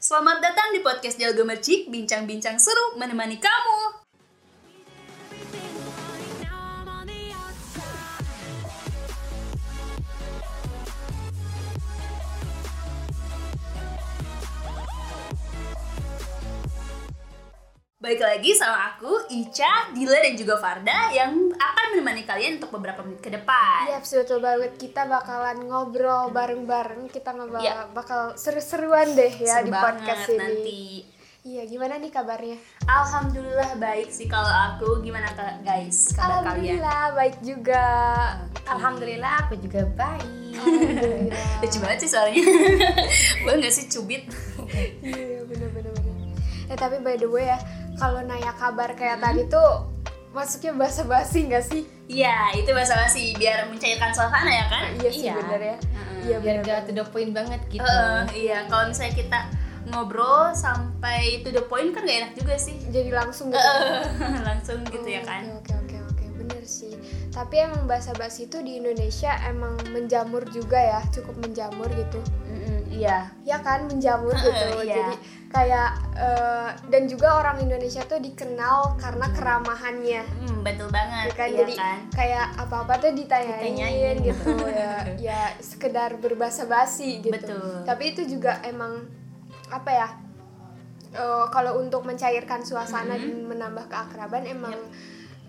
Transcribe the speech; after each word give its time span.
Selamat 0.00 0.40
datang 0.40 0.72
di 0.72 0.80
podcast 0.80 1.20
Dialgo 1.20 1.44
Mercik, 1.44 1.92
bincang-bincang 1.92 2.56
seru 2.56 2.96
menemani 2.96 3.36
kamu. 3.36 3.99
Baik 18.10 18.26
lagi 18.26 18.50
sama 18.58 18.90
aku, 18.90 19.30
Ica, 19.30 19.94
Dila, 19.94 20.18
dan 20.18 20.34
juga 20.34 20.58
Farda 20.58 21.14
yang 21.14 21.30
akan 21.46 21.86
menemani 21.94 22.26
kalian 22.26 22.58
untuk 22.58 22.74
beberapa 22.74 23.06
menit 23.06 23.22
ke 23.22 23.30
depan. 23.30 23.86
Iya, 23.86 24.02
betul 24.02 24.42
banget. 24.42 24.74
Kita 24.74 25.06
bakalan 25.06 25.62
ngobrol 25.62 26.34
bareng-bareng. 26.34 27.06
Kita 27.06 27.30
ngobrol 27.30 27.62
Iya. 27.62 27.86
bakal 27.94 28.34
seru-seruan 28.34 29.14
deh 29.14 29.30
ya 29.30 29.62
Seru 29.62 29.70
di 29.70 29.72
podcast 29.72 30.26
ini. 30.26 30.38
nanti. 30.42 30.82
Iya, 31.46 31.62
gimana 31.64 32.02
nih 32.02 32.10
kabarnya? 32.10 32.58
Alhamdulillah 32.82 33.78
baik 33.78 34.10
sih 34.10 34.26
kalau 34.26 34.50
aku. 34.50 35.06
Gimana 35.06 35.30
ka- 35.30 35.62
guys 35.62 36.10
kabar 36.10 36.42
kalian? 36.50 36.82
Alhamdulillah 36.82 37.02
baik 37.14 37.36
juga. 37.46 37.86
Alhamdulillah 38.66 39.32
aku 39.40 39.54
juga 39.54 39.86
baik. 39.86 40.58
Alhamdulillah. 40.58 41.46
Lucu 41.62 41.78
banget 41.78 41.98
sih 42.02 42.10
suaranya. 42.10 42.42
Boleh 43.46 43.56
gak 43.62 43.70
sih 43.72 43.86
cubit? 43.86 44.26
Iya, 44.98 45.46
bener-bener. 45.46 45.94
Eh 46.70 46.78
tapi 46.78 46.98
by 46.98 47.18
the 47.18 47.26
way 47.26 47.50
ya, 47.50 47.58
kalau 48.00 48.24
nanya 48.24 48.56
kabar 48.56 48.90
kayak 48.92 49.20
Hmm. 49.20 49.24
tadi 49.26 49.42
tuh 49.46 49.70
masuknya 50.30 50.72
basa-basi 50.74 51.38
nggak 51.44 51.60
sih? 51.62 51.82
Iya, 52.06 52.56
itu 52.56 52.70
bahasa 52.70 52.96
basi 52.96 53.36
biar 53.36 53.68
mencairkan 53.68 54.10
suasana 54.10 54.48
ya 54.48 54.66
kan? 54.66 54.82
Iya 54.96 55.10
sih 55.10 55.22
Iya. 55.22 55.34
bener 55.36 55.60
ya. 55.60 55.76
Heeh. 55.76 56.20
Iya 56.22 56.36
Biar 56.38 56.56
bener. 56.56 56.66
gak 56.66 56.80
to 56.82 56.92
the 56.92 57.04
point 57.04 57.30
banget 57.30 57.60
gitu. 57.68 57.84
Heeh, 57.84 58.20
iya, 58.34 58.58
kalau 58.66 58.88
misalnya 58.88 59.14
kita 59.14 59.38
ngobrol 59.86 60.50
sampai 60.52 61.40
to 61.40 61.50
the 61.50 61.62
point 61.62 61.90
kan 61.90 62.02
gak 62.02 62.18
enak 62.20 62.32
juga 62.34 62.54
sih. 62.56 62.80
Jadi 62.84 63.10
langsung 63.10 63.48
gitu. 63.48 63.60
Heeh, 63.60 64.40
Langsung 64.48 64.80
gitu 64.86 65.04
ya 65.04 65.22
kan? 65.22 65.44
Oke 65.54 65.74
oke 65.76 65.96
oke 66.04 66.24
bener 66.36 66.62
sih. 66.62 66.94
Tapi 67.28 67.54
emang 67.60 67.84
bahasa 67.84 68.10
basi 68.12 68.44
itu 68.44 68.58
di 68.58 68.76
Indonesia 68.76 69.30
emang 69.44 69.78
menjamur 69.88 70.42
juga 70.48 70.78
ya, 70.78 71.00
cukup 71.10 71.36
menjamur 71.38 71.86
gitu. 71.90 72.18
Mm-mm, 72.44 72.79
Iya. 72.90 73.30
Ya 73.40 73.56
kan 73.58 73.86
menjamur 73.86 74.34
gitu. 74.42 74.66
Iya. 74.82 74.94
Jadi 74.98 75.14
kayak 75.50 75.90
eh, 76.14 76.68
dan 76.86 77.02
juga 77.06 77.28
orang 77.36 77.58
Indonesia 77.60 78.02
tuh 78.02 78.18
dikenal 78.18 78.94
karena 78.96 79.26
keramahannya. 79.30 80.22
Hmm, 80.26 80.58
betul 80.60 80.90
banget. 80.90 81.26
Ya 81.26 81.34
kan? 81.34 81.48
iya 81.48 81.58
Jadi 81.60 81.74
kan? 81.74 81.98
kayak 82.10 82.46
apa-apa 82.56 82.92
tuh 82.98 83.10
ditanyain, 83.12 83.58
Ditanyain. 83.58 84.16
gitu 84.20 84.50
ya. 84.74 84.94
Ya 85.16 85.40
sekedar 85.58 86.14
berbahasa 86.16 86.66
basi 86.66 87.18
gitu. 87.20 87.30
Betul. 87.30 87.82
Tapi 87.82 88.04
itu 88.10 88.26
juga 88.28 88.58
emang 88.62 89.06
apa 89.68 89.90
ya? 89.90 90.08
eh, 91.12 91.46
kalau 91.48 91.78
untuk 91.78 92.02
mencairkan 92.02 92.62
suasana 92.62 93.14
Mm-hmm. 93.14 93.30
dan 93.30 93.48
menambah 93.48 93.86
keakraban 93.86 94.46
emang 94.46 94.78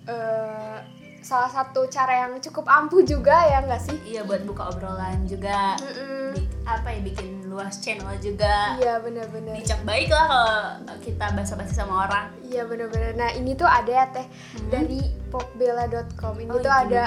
eh, 0.05 0.77
salah 1.21 1.45
satu 1.47 1.85
cara 1.85 2.25
yang 2.25 2.41
cukup 2.41 2.65
ampuh 2.65 3.01
juga 3.01 3.45
ya 3.45 3.61
nggak 3.61 3.77
sih? 3.79 3.97
Iya 4.07 4.25
buat 4.25 4.41
buka 4.41 4.73
obrolan 4.73 5.21
juga. 5.23 5.77
Mm-mm. 5.77 6.33
Bi- 6.33 6.49
apa 6.65 6.93
ya 6.93 6.99
bikin 7.01 7.49
luas 7.49 7.81
channel 7.81 8.13
juga. 8.21 8.77
Iya 8.77 9.01
benar-benar. 9.01 9.57
Dicap 9.57 9.81
baik 9.83 10.09
lah 10.13 10.25
kalau 10.29 10.99
kita 11.01 11.25
basa-basi 11.33 11.73
sama 11.73 12.05
orang. 12.07 12.25
Iya 12.45 12.63
benar-benar. 12.69 13.17
Nah 13.17 13.29
ini 13.33 13.57
tuh 13.57 13.65
ada 13.67 13.91
ya 13.91 14.05
teh 14.13 14.27
dari 14.69 15.01
popbella.com. 15.33 16.37
Ini 16.37 16.49
Hmm. 16.51 16.55
Oh, 16.55 16.61
tuh 16.61 16.71
gimana 16.71 16.85
ada 16.85 17.03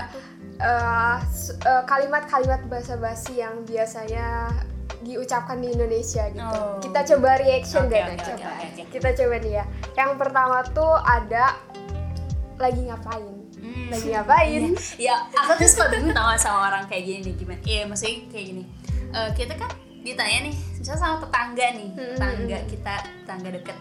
eh, 0.55 1.17
eh, 1.67 1.83
kalimat-kalimat 1.87 2.61
basa-basi 2.67 3.39
yang 3.43 3.63
biasanya 3.67 4.51
diucapkan 5.05 5.61
di 5.61 5.69
Indonesia 5.73 6.25
gitu. 6.33 6.45
Oh. 6.45 6.81
Kita 6.81 7.01
coba 7.15 7.37
reaction 7.39 7.85
Oke, 7.87 7.95
guys. 7.95 8.17
oke, 8.17 8.25
coba. 8.25 8.49
oke, 8.51 8.67
oke. 8.73 8.83
Kita 8.91 9.09
coba 9.17 9.35
nih 9.41 9.53
ya. 9.61 9.65
Yang 9.95 10.11
pertama 10.17 10.57
tuh 10.73 10.93
ada 11.05 11.45
lagi 12.57 12.81
ngapain? 12.89 13.35
Hmm. 13.59 13.89
Lagi 13.91 14.09
ngapain? 14.13 14.63
ya 15.09 15.15
aku 15.33 15.51
tuh 15.61 15.69
suka 15.69 15.87
bingung 15.93 16.15
sama 16.37 16.69
orang 16.73 16.85
kayak 16.87 17.05
gini 17.05 17.19
nih 17.27 17.35
gimana 17.35 17.61
iya 17.65 17.83
maksudnya 17.89 18.29
kayak 18.31 18.47
gini 18.53 18.63
Eh, 19.15 19.31
kita 19.33 19.55
kan 19.55 19.71
ditanya 20.01 20.39
nih 20.45 20.55
misalnya 20.75 21.01
sama 21.01 21.17
tetangga 21.19 21.67
nih 21.73 21.89
Hmm, 21.91 22.07
tetangga 22.13 22.59
kita 22.67 22.95
tetangga 23.17 23.49
deket. 23.53 23.77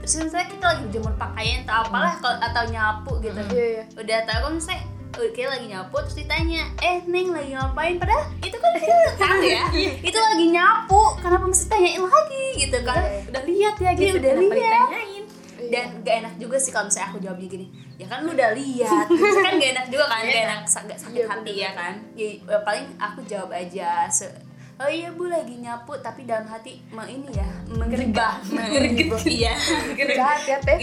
Terus 0.00 0.14
misalnya 0.18 0.48
kita 0.48 0.64
lagi 0.66 0.84
jemur 0.90 1.14
pakaian 1.14 1.62
atau 1.62 1.76
apalah 1.84 2.14
kalau 2.18 2.38
atau 2.40 2.62
nyapu 2.66 3.12
gitu. 3.20 3.38
Iya, 3.48 3.66
iya. 3.70 3.82
udah 3.94 4.18
tahu 4.24 4.40
kan 4.42 4.52
misalnya 4.56 4.82
oh, 5.12 5.28
kayak 5.30 5.50
lagi 5.52 5.66
nyapu 5.68 5.96
terus 6.00 6.16
ditanya 6.16 6.62
eh 6.80 6.98
neng 7.04 7.28
lagi 7.30 7.52
ngapain? 7.52 7.94
Padahal 7.96 8.24
itu 8.40 8.56
kan 8.56 8.70
kita 8.74 9.12
tahu 9.14 9.40
ya. 9.44 9.64
Itu 10.08 10.18
lagi 10.18 10.46
nyapu 10.48 11.00
kenapa 11.20 11.44
mesti 11.46 11.64
tanyain 11.68 12.02
lagi 12.02 12.44
gitu 12.58 12.78
kan? 12.82 12.98
Iya. 12.98 13.20
udah 13.28 13.42
lihat 13.44 13.74
ya 13.76 13.90
gitu 13.94 14.16
udah 14.18 14.34
lihat. 14.36 14.88
dan 15.62 16.02
gak 16.02 16.16
enak 16.18 16.34
juga 16.36 16.58
sih 16.58 16.68
kalau 16.68 16.90
misalnya 16.90 17.08
aku 17.08 17.18
jawabnya 17.22 17.48
gini 17.48 17.66
ya 17.94 18.06
kan 18.10 18.26
lu 18.26 18.34
udah 18.34 18.50
lihat. 18.50 19.06
Gitu. 19.06 19.36
Kan 19.38 19.52
gak 19.54 19.70
enak 19.70 19.86
juga 19.86 20.04
kan 20.06 20.18
gak 20.20 20.42
enak 20.42 20.60
gak 20.66 20.98
sakit 20.98 21.14
Iya, 21.14 21.24
hati 21.30 21.52
ya 21.54 21.70
kan? 21.70 21.94
Ya, 22.12 22.28
ya, 22.42 22.58
paling 22.60 22.86
aku 22.98 23.20
jawab 23.22 23.54
aja 23.54 24.10
se- 24.10 24.34
oh 24.82 24.90
iya 24.90 25.08
bu 25.10 25.24
lagi 25.24 25.54
nyapu 25.56 25.94
tapi 25.96 26.22
dalam 26.22 26.44
hati 26.44 26.82
mau 26.88 27.04
ini 27.04 27.30
ya 27.30 27.46
menggibah 27.68 28.42
menggibah 28.44 29.22
iya 29.32 29.54
Jahat 29.94 30.42
ya 30.44 30.58
teh. 30.58 30.78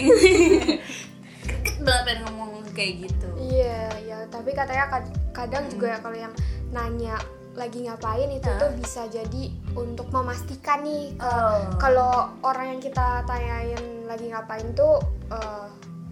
greget 1.42 1.76
banget 1.80 2.16
ngomong 2.22 2.48
kayak 2.72 3.04
gitu 3.04 3.28
Iya, 3.40 3.88
ya. 4.00 4.18
Tapi 4.28 4.52
katanya 4.52 4.86
kad- 4.88 5.16
kadang 5.32 5.66
juga 5.66 5.90
ya 5.90 5.98
kalau 5.98 6.14
yang 6.14 6.30
nanya 6.70 7.16
lagi 7.50 7.82
ngapain 7.82 8.30
itu 8.30 8.46
Hah? 8.46 8.56
tuh 8.58 8.70
bisa 8.72 9.02
jadi 9.06 9.44
untuk 9.74 10.06
memastikan 10.08 10.80
nih 10.80 11.18
Oh. 11.18 11.66
kalau 11.76 12.12
orang 12.40 12.70
yang 12.70 12.80
kita 12.80 13.24
tanyain 13.24 13.74
lagi 14.06 14.28
ngapain 14.28 14.70
tuh 14.72 15.02
eh, 15.28 15.66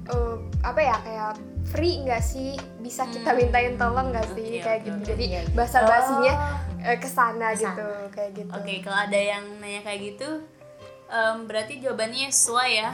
eh, 0.09 0.35
apa 0.61 0.81
ya 0.83 0.97
kayak 0.99 1.33
free 1.69 2.01
nggak 2.01 2.19
sih 2.19 2.53
bisa 2.79 3.07
kita 3.07 3.31
Hmm. 3.31 3.39
mintain 3.39 3.77
tolong 3.77 4.11
nggak 4.11 4.27
sih 4.33 4.49
Oke, 4.51 4.61
kayak 4.61 4.81
oke, 4.81 4.87
gitu. 4.89 4.99
oke. 4.99 5.07
Jadi 5.07 5.25
bahasa 5.53 5.79
basinya 5.85 6.35
Oh. 6.35 6.57
Eh, 6.89 6.97
ke 6.97 7.07
sana 7.07 7.53
Ke 7.53 7.59
sana. 7.59 7.69
gitu 7.71 7.87
kayak 8.11 8.31
gitu. 8.35 8.51
Oke, 8.51 8.75
kalau 8.81 8.99
ada 8.99 9.19
yang 9.19 9.45
nanya 9.59 9.81
kayak 9.83 10.01
gitu, 10.09 10.29
em, 11.07 11.37
berarti 11.45 11.79
jawabannya 11.79 12.29
sesuai 12.29 12.71
ya. 12.75 12.91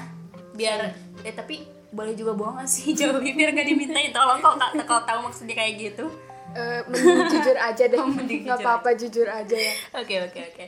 Biar, 0.52 0.78
eh 1.20 1.32
tapi 1.32 1.62
boleh 1.88 2.12
juga 2.12 2.34
bohong 2.34 2.58
gak 2.58 2.66
sih 2.66 2.90
jawabnya 2.98 3.32
biar 3.32 3.50
gak 3.52 3.64
dimintain 3.64 4.10
tolong 4.10 4.38
kok 4.38 4.54
nggak 4.54 4.82
kalau 4.82 5.02
tahu 5.04 5.18
maksudnya 5.24 5.54
kayak 5.54 5.74
gitu. 5.80 6.06
Eh, 6.52 6.80
mending 6.86 7.26
jujur 7.28 7.56
aja 7.56 7.84
deh, 7.84 7.98
Oh, 8.02 8.10
nggak 8.10 8.58
apa-apa 8.58 8.94
jujur 8.94 9.26
aja 9.26 9.54
ya. 9.54 9.74
Oke 9.98 10.22
oke 10.22 10.38
oke. 10.44 10.66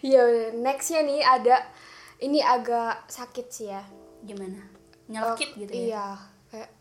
Iya, 0.00 0.52
nextnya 0.54 1.04
nih 1.04 1.20
ada 1.20 1.56
ini 2.18 2.40
agak 2.40 3.04
sakit 3.06 3.46
sih 3.48 3.68
ya. 3.68 3.84
Gimana? 4.20 4.64
Nyelkit 5.08 5.52
Oh, 5.52 5.60
gitu 5.60 5.72
ya? 5.72 5.84
Iya. 5.84 6.06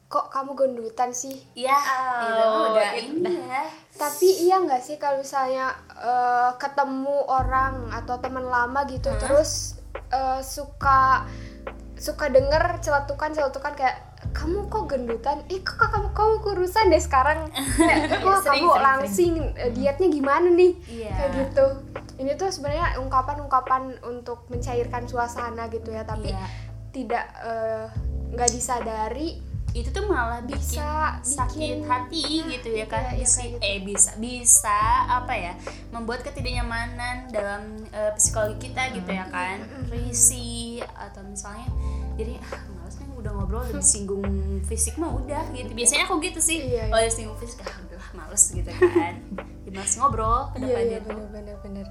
Kok 0.09 0.34
kamu 0.34 0.58
gendutan 0.58 1.14
sih? 1.14 1.38
Iya, 1.53 1.78
itu 2.25 2.44
udah 2.74 2.90
itu 2.97 3.14
ini 3.22 3.34
ya. 3.46 3.62
Tapi 3.94 4.28
iya 4.42 4.58
nggak 4.58 4.81
sih 4.81 4.97
kalau 4.97 5.22
misalnya 5.22 5.70
eh, 5.94 6.50
ketemu 6.58 7.30
orang 7.30 7.94
atau 7.94 8.18
teman 8.18 8.42
lama 8.42 8.90
gitu 8.90 9.14
terus 9.22 9.78
eh, 10.09 10.42
suka 10.42 11.30
suka 11.94 12.25
denger 12.31 12.81
celetukan 12.81 13.38
celetukan 13.38 13.74
kayak 13.78 13.98
kamu 14.34 14.66
kok 14.66 14.90
gendutan? 14.90 15.46
Ih 15.46 15.62
kok 15.62 15.78
kamu 15.78 16.09
kamu 16.18 16.36
kurusan 16.42 16.90
deh 16.90 17.02
sekarang? 17.02 17.46
Kayak, 17.78 18.22
kok 18.22 18.42
Sering, 18.42 18.66
kamu 18.66 18.66
sering, 18.66 18.81
langsing 18.81 19.34
eh, 19.58 19.72
dietnya 19.74 20.08
gimana 20.09 20.50
nih? 20.50 20.74
Iya. 20.90 21.12
Kayak 21.14 21.31
gitu. 21.38 21.66
Ini 22.19 22.31
tuh 22.36 22.50
sebenarnya 22.50 22.98
ungkapan-ungkapan 22.98 24.02
untuk 24.03 24.44
mencairkan 24.50 25.06
suasana 25.06 25.69
gitu 25.69 25.94
ya, 25.94 26.02
tapi 26.02 26.34
Iya. 26.34 26.46
tidak 26.92 27.25
eh, 27.42 27.86
nggak 28.34 28.50
disadari 28.53 29.30
Itu 29.72 29.90
tuh 29.90 30.03
malah 30.03 30.41
bikin 30.41 30.57
Bisa 30.80 31.22
sakit 31.22 31.56
bikin- 31.56 31.85
hati 31.85 32.24
gitu 32.47 32.69
ya 32.72 32.85
kan? 32.85 33.12
Iya, 33.12 33.22
iya, 33.22 33.28
gitu. 33.46 33.57
eh 33.59 33.78
bisa 33.80 34.12
bisa 34.16 34.80
apa 35.07 35.31
ya? 35.31 35.53
Membuat 35.90 36.22
ketidaknyamanan 36.22 37.30
dalam 37.30 37.62
eh, 37.88 38.12
psikologi 38.13 38.68
kita 38.68 38.90
gitu 38.91 39.09
ya 39.09 39.25
kan? 39.28 39.62
Risih 39.88 40.81
atau 40.90 41.21
misalnya 41.24 41.69
jadi 42.16 42.36
ah, 42.42 42.60
males 42.74 42.95
nih 42.95 43.07
udah 43.13 43.31
ngobrol 43.31 43.62
udah 43.63 43.80
disinggung 43.80 44.25
fisik 44.66 44.95
mah 44.95 45.13
udah 45.13 45.44
gitu. 45.54 45.69
Biasanya 45.72 46.04
aku 46.04 46.18
gitu 46.19 46.39
sih. 46.39 46.60
Iya, 46.65 46.83
iya. 46.83 46.83
Kalau 46.89 47.06
disinggung 47.06 47.38
fisik 47.38 47.60
ah 47.62 47.77
udah 47.80 48.01
males 48.13 48.44
gitu 48.50 48.69
kan. 48.69 49.13
Males 49.65 49.94
ngobrol 49.95 50.50
ke 50.50 50.57
Iya 50.60 50.65
depannya 50.65 50.89
iya 50.89 51.00
benar 51.30 51.57
benar. 51.62 51.86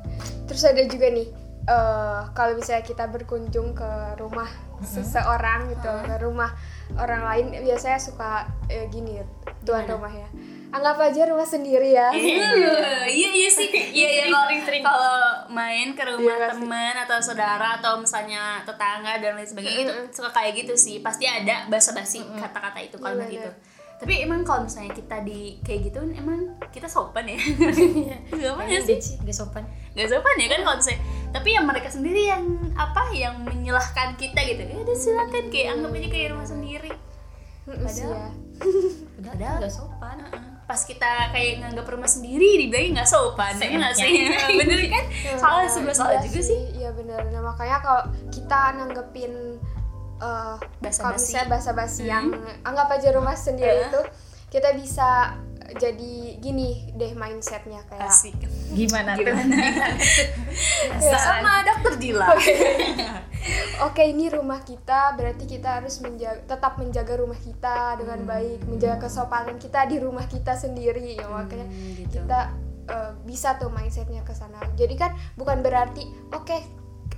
Terus 0.45 0.63
ada 0.63 0.83
juga 0.83 1.07
nih 1.09 1.29
eh 1.65 2.21
kalau 2.33 2.57
misalnya 2.57 2.83
kita 2.83 3.05
berkunjung 3.07 3.71
ke 3.71 3.91
rumah 4.17 4.49
seseorang 4.81 5.69
gitu, 5.69 5.91
ke 6.05 6.15
rumah 6.19 6.51
orang 6.95 7.23
lain 7.25 7.45
biasanya 7.61 7.97
suka 7.97 8.43
eh, 8.67 8.87
gini 8.89 9.21
tuan 9.63 9.83
Gimana? 9.83 9.95
rumah 9.95 10.13
ya. 10.15 10.29
Anggap 10.69 11.01
aja 11.03 11.25
rumah 11.25 11.45
sendiri 11.45 11.91
ya. 11.91 12.13
Iya, 12.13 12.49
iya 13.09 13.29
iya 13.31 13.49
sih. 13.49 13.69
Iya 13.99 14.09
iya 14.09 14.23
kalau 14.29 14.53
kalau 14.85 15.17
main 15.49 15.97
ke 15.97 16.05
rumah 16.05 16.37
Iya 16.37 16.47
sih? 16.47 16.61
teman 16.61 16.95
atau 16.99 17.19
saudara 17.19 17.81
atau 17.81 17.97
misalnya 17.97 18.61
tetangga 18.63 19.17
dan 19.17 19.33
lain 19.35 19.49
sebagainya 19.49 19.83
itu 19.83 19.95
suka 20.13 20.29
kayak 20.31 20.53
gitu 20.59 20.77
sih. 20.77 21.01
Pasti 21.01 21.25
ada 21.25 21.65
basa-basi 21.67 22.21
kata-kata 22.21 22.79
itu 22.79 22.97
kalimat 22.97 23.27
Iya, 23.27 23.41
itu. 23.41 23.51
bener. 23.51 23.77
Tapi 23.99 24.15
emang 24.23 24.47
kalau 24.47 24.63
misalnya 24.63 24.95
kita 24.95 25.27
di 25.27 25.59
kayak 25.59 25.91
gitu 25.91 25.99
emang 26.15 26.39
kita 26.69 26.87
sopan 26.87 27.27
ya. 27.27 27.35
Sopan 28.45 28.65
ya 28.65 28.79
Iya 28.79 28.81
sih? 28.85 28.97
sih, 29.01 29.17
gak 29.19 29.35
sopan. 29.35 29.65
Gak 29.93 30.07
sopan 30.07 30.35
ya 30.37 30.47
kan 30.49 30.61
kalau 30.63 30.77
misalnya 30.79 31.01
tapi 31.31 31.49
yang 31.51 31.65
mereka 31.65 31.89
sendiri 31.89 32.27
yang 32.27 32.43
apa 32.75 33.13
yang 33.13 33.41
menyalahkan 33.41 34.15
kita 34.15 34.41
gitu 34.43 34.63
ya 34.63 34.77
udah 34.79 34.97
silakan 34.97 35.45
kayak 35.49 35.69
anggap 35.73 35.91
aja 35.93 36.09
kayak 36.09 36.29
rumah 36.31 36.47
sendiri 36.47 36.93
sih 37.87 38.05
Padahal- 38.05 38.17
ya. 38.17 38.29
Padahal 39.27 39.55
nggak 39.59 39.73
sopan. 39.73 40.19
pas 40.65 40.81
kita 40.83 41.11
kayak 41.31 41.53
nganggap 41.59 41.87
rumah 41.87 42.05
sendiri 42.07 42.61
dibilangin 42.61 42.93
nggak 42.95 43.09
sopan 43.09 43.57
ya 43.57 43.73
nggak 43.75 43.95
sih 43.95 44.13
bener 44.61 44.81
kan 44.87 45.05
salah 45.41 45.65
Nah, 45.65 45.71
sebelah 45.71 45.97
salah 45.97 46.21
juga 46.21 46.41
sih 46.43 46.61
Iya 46.75 46.93
benar. 46.93 47.25
Nah, 47.27 47.41
makanya 47.43 47.79
kalau 47.79 48.03
kita 48.29 48.61
nanggepin 48.75 49.57
eh 50.19 50.57
Basa-basi. 50.77 51.01
kalau 51.01 51.17
misalnya 51.17 51.49
basa-basi 51.49 52.03
Hmm. 52.03 52.11
yang 52.11 52.25
anggap 52.63 52.89
aja 52.91 53.09
rumah 53.11 53.33
sendiri 53.33 53.71
Eh. 53.71 53.87
itu 53.87 54.01
kita 54.51 54.75
bisa 54.75 55.41
jadi 55.71 56.13
gini 56.39 56.89
deh 56.93 57.13
mindsetnya 57.13 57.85
kayak 57.85 58.09
asik 58.09 58.33
Gimana, 58.71 59.13
gimana 59.15 59.45
tuh? 60.97 61.13
sama 61.13 61.61
dokter 61.63 61.93
Dila 61.97 62.33
oke 63.83 64.03
ini 64.03 64.29
rumah 64.29 64.61
kita 64.61 65.13
berarti 65.13 65.45
kita 65.45 65.81
harus 65.81 66.01
menjaga 66.01 66.41
tetap 66.47 66.77
menjaga 66.77 67.15
rumah 67.17 67.37
kita 67.37 67.97
dengan 67.97 68.19
Hmm. 68.19 68.29
baik 68.29 68.61
menjaga 68.65 68.97
kesopanan 69.05 69.57
kita 69.57 69.85
di 69.85 69.97
rumah 69.99 70.25
kita 70.25 70.53
sendiri 70.53 71.15
ya 71.15 71.29
makanya 71.29 71.69
gitu. 71.95 72.19
kita 72.19 72.41
eh, 72.89 73.13
bisa 73.23 73.55
tuh 73.57 73.69
mindsetnya 73.69 74.25
ke 74.25 74.33
sana 74.33 74.59
jadi 74.75 74.95
kan 74.97 75.11
bukan 75.35 75.61
berarti 75.61 76.03
oke 76.31 76.59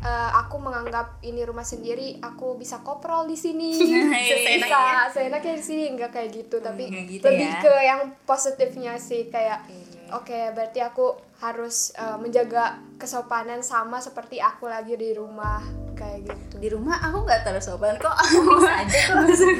eh, 0.00 0.30
aku 0.32 0.56
menganggap 0.56 1.20
ini 1.20 1.44
rumah 1.44 1.64
sendiri 1.64 2.16
aku 2.24 2.56
bisa 2.56 2.80
koprol 2.80 3.28
di 3.28 3.36
sini. 3.36 3.76
Nah, 3.76 4.16
bisa 4.24 4.36
iya, 4.36 4.56
bisa 4.56 4.80
seenaknya. 5.12 5.54
Di 5.60 5.64
sini 5.64 5.84
enggak 5.92 6.10
kayak 6.16 6.30
gitu. 6.32 6.56
Tapi 6.64 6.88
enggak 6.88 7.06
gitu 7.08 7.24
lebih 7.28 7.50
ya. 7.52 7.60
ke 7.60 7.74
yang 7.84 8.00
positifnya 8.24 8.92
sih 8.96 9.28
kayak 9.28 9.68
oke 10.10 10.38
berarti 10.56 10.80
aku 10.82 11.06
harus 11.40 11.92
eh, 11.96 12.16
menjaga 12.20 12.80
kesopanan 13.00 13.64
sama 13.64 14.00
seperti 14.00 14.40
aku 14.40 14.68
lagi 14.68 14.96
di 14.96 15.12
rumah 15.12 15.60
kayak 15.96 16.28
gitu. 16.28 16.54
Di 16.56 16.68
rumah 16.72 16.96
aku 17.04 17.28
nggak 17.28 17.44
terlalu 17.44 17.60
sopan 17.60 17.96
kok. 18.00 18.16
Bisa 18.56 18.72
aja 18.72 18.98
kok. 19.04 19.16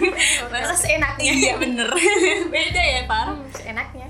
masa 0.53 0.77
seenaknya. 0.77 1.33
Iya 1.37 1.53
bener. 1.61 1.89
Beda 2.49 2.83
ya 2.83 3.01
pak 3.05 3.25
Enaknya. 3.65 4.09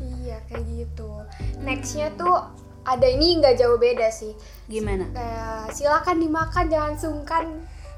iya 0.00 0.36
kayak 0.48 0.64
gitu. 0.64 1.24
Nextnya 1.60 2.12
tuh 2.16 2.67
ada 2.88 3.06
ini 3.06 3.36
nggak 3.36 3.60
jauh 3.60 3.76
beda 3.76 4.08
sih. 4.08 4.32
Gimana? 4.64 5.12
Kayak 5.12 5.76
silakan 5.76 6.16
dimakan 6.16 6.64
jangan 6.72 6.94
sungkan. 6.96 7.44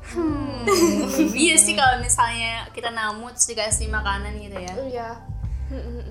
Hmm, 0.00 0.64
iya 1.36 1.54
sih 1.54 1.76
kalau 1.76 2.00
misalnya 2.02 2.66
kita 2.74 2.90
namu 2.90 3.30
terus 3.30 3.46
dikasih 3.52 3.86
makanan 3.92 4.34
gitu 4.42 4.58
ya. 4.58 4.74
iya. 4.90 5.08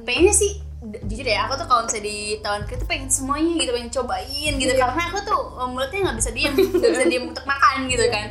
Pengennya 0.07 0.31
sih 0.31 0.63
jujur 0.79 1.27
ya 1.27 1.43
aku 1.43 1.59
tuh 1.59 1.67
kalau 1.67 1.83
misalnya 1.83 2.07
di 2.07 2.39
tahun 2.39 2.63
kita 2.63 2.87
pengen 2.87 3.11
semuanya 3.11 3.51
gitu 3.59 3.71
pengen 3.75 3.91
cobain 3.91 4.53
gitu. 4.55 4.71
Iya. 4.71 4.87
karena 4.87 5.01
aku 5.11 5.19
tuh 5.27 5.41
eh, 5.59 5.67
mulutnya 5.67 5.99
nggak 6.07 6.17
bisa 6.23 6.31
diem 6.31 6.55
nggak 6.79 6.91
bisa 6.95 7.05
diem 7.11 7.25
untuk 7.27 7.45
makan 7.45 7.77
gitu 7.91 8.05
kan. 8.07 8.25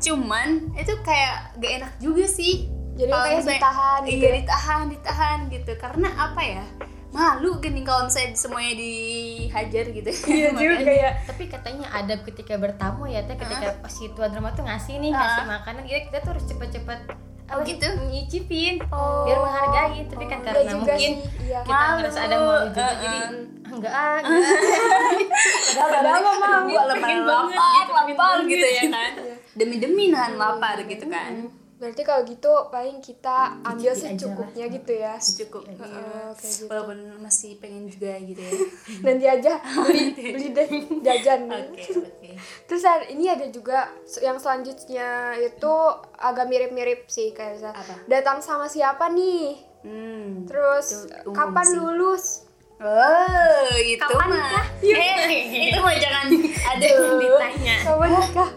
Cuman 0.00 0.48
itu 0.72 0.94
kayak 1.04 1.60
gak 1.60 1.72
enak 1.84 1.92
juga 2.00 2.24
sih. 2.24 2.72
Jadi 2.96 3.12
kayak 3.12 3.44
ditahan 3.44 4.00
gitu 4.04 4.16
iya 4.16 4.28
ya? 4.28 4.36
ditahan 4.40 4.84
ditahan 4.88 5.38
gitu. 5.52 5.72
Karena 5.76 6.08
apa 6.16 6.40
ya 6.40 6.64
malu 7.10 7.58
gini 7.58 7.82
kalau 7.82 8.06
misalnya 8.06 8.32
semuanya 8.32 8.74
dihajar 8.76 9.84
gitu 9.88 10.10
iya 10.30 10.48
juga 10.52 10.76
kayak 10.80 11.12
Tapi 11.26 11.42
katanya 11.46 11.86
adab 11.92 12.22
ketika 12.22 12.54
bertamu 12.54 13.04
ya 13.04 13.20
teh 13.22 13.34
ketika 13.34 13.66
si 13.86 14.06
tuan 14.10 14.30
rumah 14.30 14.52
tuh 14.52 14.62
ngasih 14.62 14.94
nih 14.96 15.10
ngasih 15.10 15.44
makanan 15.44 15.82
gitu 15.84 16.00
kita 16.06 16.18
tuh 16.20 16.30
harus 16.32 16.44
cepet-cepet 16.46 17.00
Oh, 17.50 17.58
apa 17.58 17.66
gitu? 17.66 17.82
nyicipin 18.06 18.78
Oh. 18.88 19.26
biar 19.26 19.42
menghargai 19.42 20.06
tapi 20.06 20.22
kan 20.24 20.38
Enggak 20.38 20.54
karena 20.54 20.70
juga 20.70 20.78
mungkin 20.86 21.10
sih, 21.18 21.50
iya. 21.50 21.58
kita 21.60 21.74
Malu. 21.74 21.96
ngerasa 21.98 22.18
ada 22.20 22.36
malu 22.38 22.58
juga 22.62 22.86
Uh-uh. 22.86 22.94
jadi 22.94 23.18
"Ah, 23.18 23.30
enggak 23.66 23.92
ah 23.92 24.18
enggak 24.22 25.86
padahal 25.90 26.20
mah 26.20 26.36
mau 26.38 26.62
gua 26.64 26.82
lemah 26.86 27.10
lapar 27.10 27.74
gitu, 28.06 28.12
lapar 28.14 28.38
gitu 28.46 28.66
ya 28.68 28.82
kan 28.88 29.12
demi 29.52 29.76
demi 29.76 30.04
nahan 30.08 30.32
lapar 30.36 30.78
gitu 30.84 31.04
kan 31.06 31.32
berarti 31.80 32.02
kalau 32.02 32.22
gitu 32.22 32.52
paling 32.68 33.00
kita 33.00 33.36
ambil 33.62 33.90
Dicicip 33.90 34.04
aja 34.06 34.20
secukupnya 34.20 34.64
gitu 34.68 34.92
ya 34.94 35.14
cukup 35.16 35.62
Heeh, 35.64 36.28
kayak 36.30 36.52
gitu. 36.52 36.64
walaupun 36.68 36.98
masih 37.18 37.56
pengen 37.56 37.88
juga 37.88 38.20
gitu 38.20 38.36
ya 38.38 38.52
nanti 39.08 39.24
aja 39.26 39.52
beli 39.80 40.12
beli 40.12 40.48
deh 40.52 40.68
jajan 41.00 41.40
oke 41.56 41.80
oke 41.98 42.30
terus 42.66 42.84
ada- 42.84 43.08
ini 43.08 43.26
ada 43.26 43.48
juga 43.48 43.88
yang 44.18 44.36
selanjutnya 44.36 45.08
itu 45.34 45.74
agak 46.14 46.46
mirip-mirip 46.46 47.08
sih 47.08 47.32
kayak 47.32 47.64
Apa? 47.66 48.04
datang 48.04 48.38
sama 48.38 48.68
siapa 48.68 49.08
nih 49.08 49.56
hmm 49.80 50.44
terus 50.44 51.08
Itu 51.08 51.32
kapan 51.32 51.64
sih. 51.64 51.74
lulus 51.74 52.24
Oh, 52.80 53.68
itu 53.76 54.00
Kapan 54.00 54.32
mah. 54.32 54.64
Eh, 54.80 55.68
itu 55.68 55.76
mah 55.78 55.92
jangan 55.94 56.32
ada 56.66 56.80
yang 56.80 57.20
ditanya. 57.20 57.76
kapan 57.84 58.08
nikah 58.10 58.50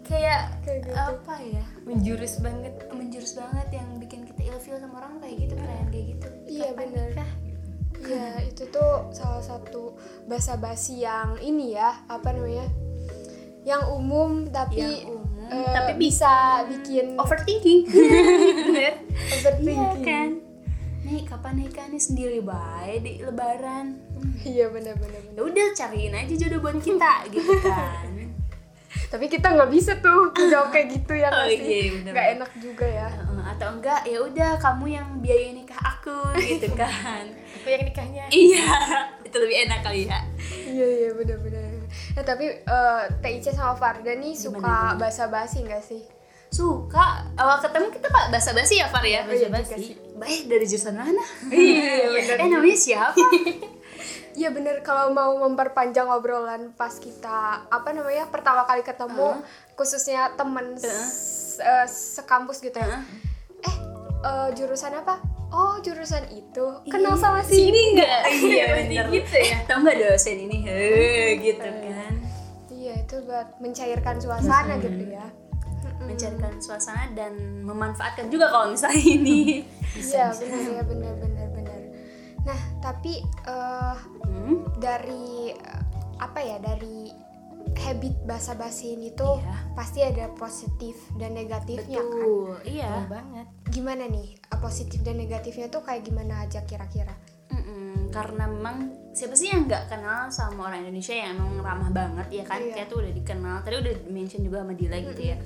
Kayak 0.00 0.40
Kayak 0.64 0.78
gitu. 0.80 0.96
apa 0.96 1.34
ya? 1.38 1.64
Menjurus 1.86 2.42
banget 2.42 2.74
Menjurus 2.90 3.38
banget 3.38 3.80
yang 3.80 3.88
bikin 4.02 4.26
kita 4.26 4.42
ilfeel 4.52 4.76
sama 4.82 5.00
orang 5.00 5.22
kayak 5.22 5.46
gitu, 5.46 5.54
perayaan 5.54 5.88
kayak 5.88 6.06
gitu. 6.18 6.26
iya 6.50 6.68
bener 6.74 7.08
Iya 8.06 8.44
itu 8.44 8.62
tuh 8.68 9.10
salah 9.10 9.42
satu 9.42 9.96
basa-basi 10.28 11.02
yang 11.02 11.40
ini 11.40 11.74
ya 11.74 11.96
apa 12.06 12.30
namanya 12.30 12.68
yang 13.66 13.82
umum 13.90 14.46
tapi 14.46 14.78
Yang 14.78 15.10
umum, 15.10 15.50
eh, 15.50 15.72
tapi 15.74 15.92
bisa 15.98 16.62
bikin 16.70 17.18
Overthinking. 17.18 17.82
Bener. 18.70 18.94
overthinking 19.10 19.74
Iya 19.74 20.06
kan? 20.06 20.30
Nih 21.02 21.22
kapan 21.26 21.54
nikah 21.58 21.86
nih 21.90 22.02
sendiri 22.02 22.38
baik 22.42 23.02
di 23.02 23.12
lebaran. 23.26 23.98
iya 24.46 24.70
bener-bener 24.70 25.18
bener. 25.26 25.34
Ya 25.34 25.42
udah 25.42 25.66
cariin 25.74 26.14
aja 26.14 26.34
jodoh 26.34 26.62
buat 26.62 26.78
kita 26.78 27.26
gitu 27.34 27.54
kan. 27.62 28.25
Tapi 29.06 29.26
kita 29.26 29.48
nggak 29.48 29.68
bisa 29.68 29.92
tuh 29.96 30.20
jawab 30.44 30.68
kayak 30.68 30.90
gitu 30.92 31.14
ya 31.14 31.26
nggak 31.26 31.38
Oh, 31.38 31.48
sih 31.48 31.60
iya, 31.60 31.82
bener. 31.92 32.10
nggak 32.10 32.26
enak 32.34 32.50
juga 32.56 32.86
ya 32.86 33.08
atau 33.46 33.68
enggak 33.72 34.00
ya 34.02 34.18
udah 34.20 34.50
kamu 34.56 34.86
yang 34.90 35.08
biayain 35.18 35.54
nikah 35.54 35.78
aku 35.78 36.16
gitu 36.36 36.68
kan. 36.76 37.24
apa 37.30 37.68
yang 37.68 37.82
nikahnya 37.84 38.24
iya, 38.28 38.66
itu 39.20 39.36
lebih 39.36 39.56
enak 39.64 39.80
kali 39.80 40.04
ya. 40.04 40.18
iya 40.66 40.86
iya 40.98 41.10
bener-bener 41.12 41.86
nah 42.12 42.22
tapi 42.22 42.46
eh, 42.50 43.02
TIC 43.16 43.50
sama 43.50 43.72
Farda 43.72 44.12
nih 44.12 44.34
suka 44.34 44.58
gimana? 44.58 44.96
basa-basi 44.96 45.62
nggak 45.62 45.80
sih 45.80 46.02
Suka 46.46 47.26
awal 47.34 47.58
ketemu 47.58 47.90
kita 47.90 48.06
pak 48.06 48.30
basa-basi 48.30 48.78
ya 48.78 48.86
Far 48.86 49.02
ya? 49.02 49.26
basa-basi 49.26 49.98
Baik 50.14 50.46
dari 50.46 50.64
jurusan 50.64 50.94
mana? 50.94 51.20
iya 51.48 52.06
bener 52.08 52.36
eh 52.42 52.48
namanya 52.48 52.78
siapa? 52.78 53.18
Iya 54.36 54.52
bener 54.52 54.84
kalau 54.84 55.10
mau 55.10 55.32
memperpanjang 55.40 56.04
obrolan 56.06 56.68
pas 56.70 56.92
kita 56.94 57.40
apa 57.66 57.88
namanya 57.90 58.28
pertama 58.28 58.62
kali 58.62 58.84
ketemu 58.84 59.40
khususnya 59.72 60.28
temen 60.36 60.76
s- 60.76 61.56
eh, 61.56 61.88
sekampus 61.88 62.60
gitu 62.60 62.76
ya. 62.76 63.00
Eh 63.58 63.76
eh, 64.22 64.48
jurusan 64.52 64.92
apa? 64.94 65.24
Oh 65.48 65.80
jurusan 65.80 66.20
itu. 66.28 66.64
Kenal 66.84 67.16
sama 67.16 67.40
si 67.40 67.70
ini 67.70 67.96
nggak? 67.96 68.20
iya 68.46 68.64
bener 68.76 69.04
gitu 69.10 69.36
ya. 69.38 69.56
Tahu 69.64 69.78
nggak 69.80 69.98
dosen 69.98 70.36
ini? 70.38 70.56
He, 70.60 70.84
gitu 71.40 71.64
kan. 71.64 72.14
Iya 72.68 72.92
itu 73.00 73.16
buat 73.24 73.56
mencairkan 73.56 74.20
suasana 74.20 74.76
gitu 74.76 75.04
ya. 75.08 75.24
Mencarikan 75.96 76.60
suasana 76.60 77.08
dan 77.10 77.32
memanfaatkan 77.64 78.28
juga 78.28 78.52
kalau 78.52 78.68
misalnya 78.68 79.00
ini. 79.00 79.64
Iya 79.96 80.28
benar 80.38 80.60
ya 80.68 80.82
benar 80.84 81.14
benar 81.16 81.48
benar. 81.50 81.80
Nah 82.42 82.60
tapi 82.78 83.18
eh, 83.24 83.96
Hmm? 84.46 84.62
dari 84.76 85.50
eh, 85.50 85.82
apa 86.16 86.38
ya 86.38 86.56
dari 86.56 87.10
habit 87.76 88.22
basa-basi 88.22 88.94
ini 88.94 89.10
tuh 89.10 89.36
Iya. 89.36 89.74
pasti 89.74 90.00
ada 90.00 90.30
positif 90.32 90.94
dan 91.12 91.34
negatifnya 91.34 91.98
kan. 91.98 92.06
Betul, 92.16 92.54
iya. 92.64 92.88
Betul 92.94 93.10
banget 93.12 93.46
Gimana 93.68 94.04
nih 94.06 94.28
eh, 94.38 94.58
positif 94.58 95.02
dan 95.02 95.16
negatifnya 95.16 95.66
tuh 95.66 95.82
kayak 95.82 96.02
gimana 96.02 96.40
aja 96.40 96.62
kira-kira? 96.62 97.10
Mm-mm, 97.48 98.08
karena 98.08 98.46
memang 98.46 98.76
siapa 99.10 99.34
sih 99.34 99.48
yang 99.48 99.64
nggak 99.64 99.86
kenal 99.88 100.26
sama 100.28 100.66
orang 100.66 100.82
Indonesia 100.82 101.12
yang 101.12 101.36
emang 101.36 101.58
ramah 101.58 101.90
banget 101.90 102.26
ya 102.32 102.44
kan 102.44 102.58
Iya. 102.60 102.72
kayak 102.72 102.88
tuh 102.88 102.98
udah 103.00 103.12
dikenal 103.12 103.56
tadi 103.60 103.74
udah 103.76 103.94
mention 104.08 104.40
juga 104.40 104.62
sama 104.62 104.72
Dila 104.72 104.96
gitu 105.00 105.22
ya 105.24 105.36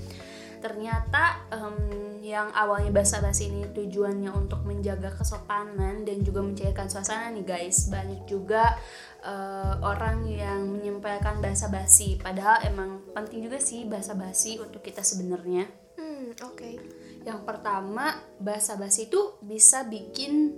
ternyata 0.61 1.41
em, 1.51 2.21
yang 2.21 2.53
awalnya 2.53 2.93
basa-basi 2.95 3.49
ini 3.51 3.67
tujuannya 3.73 4.31
untuk 4.31 4.63
menjaga 4.69 5.11
kesopanan 5.17 6.05
dan 6.05 6.21
juga 6.23 6.45
mencairkan 6.45 6.87
suasana 6.87 7.33
nih 7.35 7.45
guys. 7.45 7.89
Banyak 7.91 8.29
juga 8.29 8.77
eh, 9.25 9.75
orang 9.83 10.29
yang 10.29 10.69
menyampaikan 10.69 11.41
basa-basi. 11.43 12.21
Padahal 12.21 12.63
emang 12.69 13.03
penting 13.17 13.49
juga 13.49 13.59
sih 13.59 13.89
basa-basi 13.89 14.61
untuk 14.63 14.85
kita 14.85 15.01
sebenarnya. 15.01 15.67
Hmm 15.99 16.37
oke. 16.45 16.71
yang 17.21 17.45
pertama 17.45 18.17
basa-basi 18.41 19.13
itu 19.13 19.37
bisa 19.45 19.85
bikin 19.85 20.57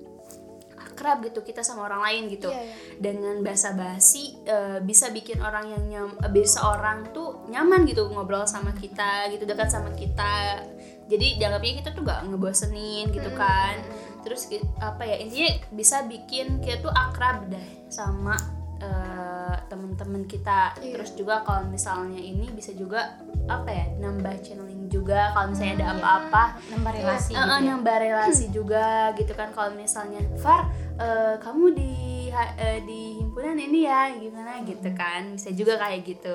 akrab 0.92 1.24
gitu 1.24 1.40
kita 1.40 1.64
sama 1.64 1.88
orang 1.88 2.04
lain 2.04 2.22
gitu. 2.30 2.52
Iya, 2.52 2.62
iya. 2.62 2.74
dengan 3.00 3.40
basa-basi 3.40 4.44
eh, 4.44 4.78
bisa 4.84 5.08
bikin 5.10 5.40
orang 5.40 5.72
yang 5.72 5.82
nyam 5.88 6.08
eh, 6.20 6.30
bisa 6.30 6.60
orang 6.62 7.10
tuh 7.10 7.48
nyaman 7.48 7.88
gitu 7.88 8.06
ngobrol 8.12 8.44
sama 8.44 8.76
kita 8.76 9.32
gitu 9.32 9.48
dekat 9.48 9.72
sama 9.72 9.90
kita. 9.96 10.62
Jadi 11.08 11.40
dianggapnya 11.40 11.82
kita 11.82 11.90
tuh 11.92 12.06
gak 12.06 12.24
ngebosenin 12.30 13.10
gitu 13.10 13.32
kan. 13.34 13.80
Terus 14.22 14.46
apa 14.78 15.02
ya 15.02 15.18
intinya 15.18 15.50
bisa 15.74 16.06
bikin 16.06 16.62
kita 16.62 16.78
tuh 16.84 16.92
akrab 16.94 17.50
deh 17.50 17.90
sama 17.90 18.61
eh, 18.82 19.54
teman-teman 19.64 20.26
kita. 20.26 20.74
Iya. 20.76 20.92
terus 20.92 21.14
juga 21.14 21.40
kalau 21.40 21.64
misalnya 21.64 22.18
ini 22.18 22.50
bisa 22.50 22.74
juga 22.74 23.16
apa 23.44 23.68
ya 23.68 23.86
nambah 23.96 24.34
channeling 24.40 24.86
juga. 24.86 25.30
Kalau 25.30 25.46
misalnya 25.48 25.74
ada 25.80 25.88
apa-apa 25.94 26.44
nambah 26.68 26.92
relasi 26.92 27.30
Eh, 27.30 27.38
gitu 27.38 27.46
eh, 27.48 27.56
ya. 27.56 27.68
nambah 27.68 27.96
relasi 27.96 28.44
juga 28.56 28.86
gitu 29.14 29.32
kan. 29.32 29.48
Kalau 29.50 29.70
misalnya 29.72 30.20
Far 30.36 30.66
eh, 30.94 31.34
kamu 31.38 31.64
di 31.72 31.92
eh, 32.32 32.80
di 32.82 33.00
himpunan 33.16 33.56
ini 33.56 33.80
ya 33.82 34.10
gimana? 34.12 34.60
Gitu 34.60 34.90
kan. 34.92 35.32
Bisa 35.32 35.50
juga 35.50 35.78
kayak 35.78 36.00
gitu. 36.02 36.34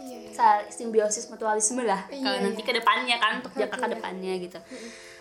Iya. 0.00 0.32
Sa- 0.32 0.66
simbiosis 0.68 1.28
mutualisme 1.28 1.84
lah. 1.84 2.08
Iya, 2.08 2.24
kalau 2.24 2.38
nanti 2.42 2.62
ke 2.62 2.72
depannya 2.72 3.16
kan 3.16 3.32
untuk 3.38 3.52
jangka 3.52 3.76
ke 3.76 3.88
depannya 3.92 4.34
gitu. 4.38 4.58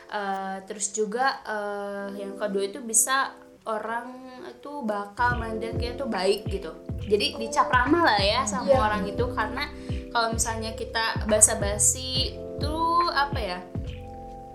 Eh, 0.10 0.58
terus 0.66 0.90
juga 0.90 1.44
eh, 1.44 2.08
yang 2.18 2.34
kedua 2.34 2.64
itu 2.64 2.80
bisa 2.80 3.36
orang 3.66 4.08
itu 4.46 4.72
bakal 4.84 5.38
mandang 5.38 5.76
kita 5.76 5.98
tuh 5.98 6.10
baik 6.10 6.48
gitu 6.48 6.72
jadi 7.04 7.38
dicap 7.38 7.68
ramah 7.68 8.06
lah 8.06 8.20
ya 8.20 8.42
sama 8.44 8.70
Iya. 8.70 8.80
orang 8.80 9.04
itu 9.06 9.26
karena 9.32 9.64
kalau 10.10 10.34
misalnya 10.34 10.74
kita 10.74 11.26
basa-basi 11.26 12.34
tuh 12.58 13.08
apa 13.10 13.40
ya 13.40 13.60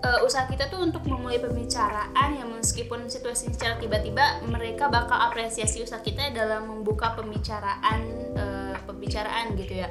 eh, 0.01 0.19
usaha 0.21 0.45
kita 0.45 0.67
tuh 0.67 0.83
untuk 0.83 1.05
memulai 1.05 1.39
pembicaraan 1.39 2.29
yang 2.35 2.49
meskipun 2.51 3.07
situasi 3.07 3.49
secara 3.49 3.77
tiba-tiba 3.77 4.45
mereka 4.45 4.87
bakal 4.87 5.17
apresiasi 5.17 5.81
usaha 5.81 5.99
kita 5.99 6.29
dalam 6.31 6.67
membuka 6.67 7.15
pembicaraan 7.15 7.99
eh, 8.35 8.75
pembicaraan 8.83 9.55
gitu 9.55 9.81
ya 9.81 9.89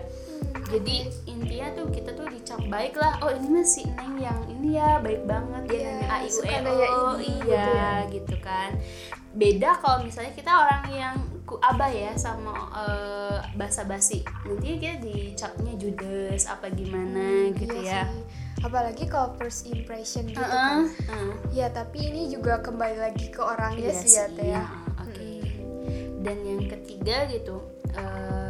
jadi 0.64 0.96
intinya 1.24 1.68
tuh 1.72 1.86
kita 1.88 2.10
tuh 2.12 2.26
dicap 2.26 2.60
baik 2.66 2.94
lah. 2.94 3.20
Oh 3.20 3.28
ini 3.28 3.48
mah 3.50 3.62
si 3.62 3.84
neng 3.84 4.16
yang 4.16 4.40
ini 4.48 4.76
ya 4.76 4.98
baik 4.98 5.22
banget. 5.24 5.62
Dia 5.66 5.76
Iya, 5.76 5.90
nanya 5.94 6.06
a 6.08 6.16
i 6.18 6.28
u 6.28 6.40
e 6.40 6.56
o 6.88 7.00
ini, 7.14 7.28
iya 7.44 7.44
gitu 7.44 7.70
ya. 7.70 7.92
gitu 8.10 8.36
kan. 8.40 8.70
Beda 9.34 9.70
kalau 9.78 9.98
misalnya 10.02 10.32
kita 10.32 10.50
orang 10.50 10.84
yang 10.88 11.16
abah 11.54 11.90
ya 11.90 12.12
sama 12.14 12.54
eh, 12.74 13.38
basa-basi. 13.54 14.24
Nanti 14.42 14.78
kita 14.78 14.98
dicapnya 14.98 15.72
judes 15.76 16.44
apa 16.44 16.66
gimana 16.68 17.52
gitu 17.52 17.74
Iya 17.76 17.84
ya. 17.84 18.02
sih. 18.08 18.22
apalagi 18.64 19.04
kalau 19.04 19.36
first 19.36 19.68
impression 19.68 20.24
gitu 20.24 20.40
Heeh, 20.40 20.48
kan. 20.48 20.88
heeh. 20.88 21.32
ya 21.52 21.68
tapi 21.68 22.08
ini 22.08 22.32
juga 22.32 22.64
kembali 22.64 22.96
lagi 22.96 23.28
ke 23.28 23.36
orangnya 23.36 23.92
Iya 23.92 24.00
sih 24.00 24.10
ya 24.10 24.24
teh 24.32 24.46
ya. 24.48 24.48
Iya, 24.48 24.64
Oke. 25.04 25.30
Dan 26.24 26.36
yang 26.40 26.62
ketiga 26.64 27.28
gitu, 27.28 27.60
eh 27.92 28.43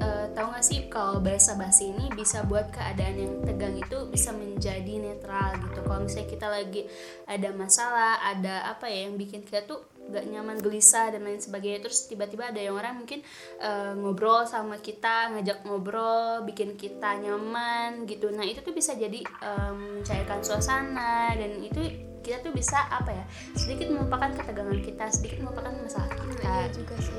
eh, 0.00 0.26
tahu 0.34 0.46
nggak 0.50 0.66
sih 0.66 0.80
kalau 0.90 1.22
bahasa 1.22 1.54
basi 1.54 1.94
ini 1.94 2.10
bisa 2.14 2.42
buat 2.46 2.70
keadaan 2.74 3.16
yang 3.18 3.34
tegang 3.46 3.76
itu 3.78 4.08
bisa 4.10 4.34
menjadi 4.34 4.94
netral 4.98 5.58
gitu. 5.62 5.80
Kalau 5.84 6.00
misalnya 6.02 6.28
kita 6.30 6.46
lagi 6.50 6.82
ada 7.28 7.48
masalah, 7.54 8.22
ada 8.22 8.70
apa 8.70 8.90
ya 8.90 9.06
yang 9.08 9.14
bikin 9.18 9.46
kita 9.46 9.66
tuh 9.66 9.82
gak 10.04 10.28
nyaman, 10.28 10.60
gelisah 10.60 11.08
dan 11.16 11.24
lain 11.24 11.40
sebagainya. 11.40 11.80
Terus 11.88 12.06
tiba-tiba 12.10 12.52
ada 12.52 12.60
yang 12.60 12.76
orang 12.76 13.04
mungkin 13.04 13.24
eh, 13.62 13.92
ngobrol 13.96 14.44
sama 14.44 14.82
kita, 14.82 15.32
ngajak 15.32 15.64
ngobrol, 15.64 16.44
bikin 16.44 16.76
kita 16.76 17.16
nyaman 17.20 18.04
gitu. 18.04 18.28
Nah 18.34 18.44
itu 18.44 18.60
tuh 18.60 18.74
bisa 18.76 18.92
jadi 18.92 19.20
eh, 19.22 19.72
mencairkan 19.72 20.44
suasana 20.44 21.32
dan 21.36 21.62
itu 21.62 21.80
kita 22.24 22.40
tuh 22.40 22.56
bisa 22.56 22.88
apa 22.88 23.12
ya 23.12 23.24
sedikit 23.52 23.92
melupakan 23.92 24.32
ketegangan 24.32 24.80
kita 24.80 25.04
sedikit 25.12 25.44
melupakan 25.44 25.76
masalah 25.76 26.08
kita 26.08 26.24
iya 26.40 26.66
juga 26.72 26.96
sih 26.96 27.12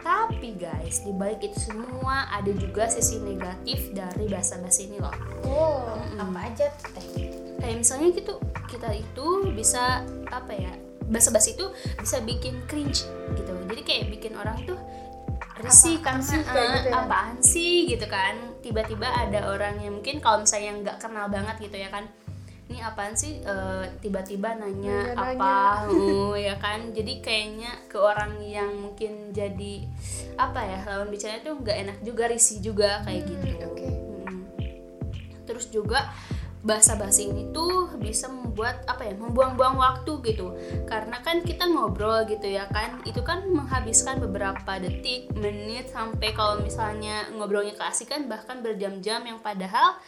tapi 0.00 0.56
guys 0.56 1.04
di 1.04 1.12
balik 1.12 1.44
itu 1.44 1.70
semua 1.70 2.28
ada 2.32 2.50
juga 2.56 2.88
sisi 2.88 3.20
negatif 3.20 3.92
dari 3.92 4.26
bahasa 4.26 4.56
basi 4.58 4.88
ini 4.88 4.98
loh. 4.98 5.12
Oh 5.44 5.96
apa 6.16 6.40
aja 6.48 6.72
teh? 6.96 7.06
Kayak 7.60 7.76
misalnya 7.84 8.08
gitu 8.16 8.40
kita 8.68 8.88
itu 8.96 9.26
bisa 9.52 10.04
apa 10.32 10.52
ya 10.56 10.72
bahasa 11.10 11.28
basi 11.34 11.58
itu 11.58 11.68
bisa 12.00 12.22
bikin 12.24 12.64
cringe 12.64 13.04
gitu. 13.36 13.52
Jadi 13.68 13.82
kayak 13.84 14.04
bikin 14.08 14.32
orang 14.40 14.56
tuh 14.64 14.78
risih 15.60 16.00
Apaan 16.00 16.24
karena 16.24 16.24
sih, 16.24 16.40
eh, 16.40 16.44
gitu 16.48 16.88
ya? 16.88 16.92
apaan 17.04 17.36
sih 17.44 17.74
gitu 17.92 18.06
kan. 18.08 18.34
Tiba-tiba 18.64 19.08
ada 19.08 19.52
orang 19.52 19.84
yang 19.84 20.00
mungkin 20.00 20.24
kalau 20.24 20.40
misalnya 20.40 20.72
nggak 20.80 20.96
kenal 21.04 21.28
banget 21.28 21.56
gitu 21.60 21.76
ya 21.76 21.92
kan 21.92 22.08
ini 22.70 22.78
apaan 22.78 23.18
sih? 23.18 23.42
Eh, 23.42 23.84
tiba-tiba 23.98 24.54
nanya 24.54 25.10
Nanya-nanya. 25.10 25.34
apa? 25.34 25.90
Oh, 25.90 26.38
ya 26.38 26.54
kan? 26.62 26.94
Jadi 26.94 27.18
kayaknya 27.18 27.74
ke 27.90 27.98
orang 27.98 28.38
yang 28.38 28.70
mungkin 28.78 29.34
jadi 29.34 29.90
apa 30.38 30.62
ya 30.62 30.78
lawan 30.86 31.10
bicaranya 31.10 31.42
tuh 31.42 31.58
nggak 31.58 31.78
enak 31.82 31.98
juga 32.06 32.24
risih 32.30 32.62
juga 32.62 33.02
kayak 33.02 33.22
gitu. 33.26 33.46
oke. 33.66 33.88
Mm. 34.24 34.40
terus 35.44 35.66
juga 35.74 36.06
bahasa 36.60 36.92
basi 36.94 37.32
ini 37.32 37.50
tuh 37.56 37.88
bisa 37.96 38.28
membuat 38.28 38.84
apa 38.84 39.08
ya 39.08 39.18
membuang-buang 39.18 39.80
waktu 39.80 40.12
gitu. 40.30 40.54
Karena 40.86 41.18
kan 41.24 41.42
kita 41.42 41.66
ngobrol 41.66 42.22
gitu 42.28 42.46
ya 42.46 42.70
kan? 42.70 43.00
Itu 43.02 43.24
kan 43.26 43.48
menghabiskan 43.48 44.22
beberapa 44.22 44.78
detik 44.78 45.32
menit 45.34 45.90
sampai 45.90 46.36
kalau 46.36 46.62
misalnya 46.62 47.26
ngobrolnya 47.34 47.74
keasikan 47.74 48.28
bahkan 48.30 48.62
berjam-jam 48.62 49.24
yang 49.26 49.40
padahal 49.40 49.98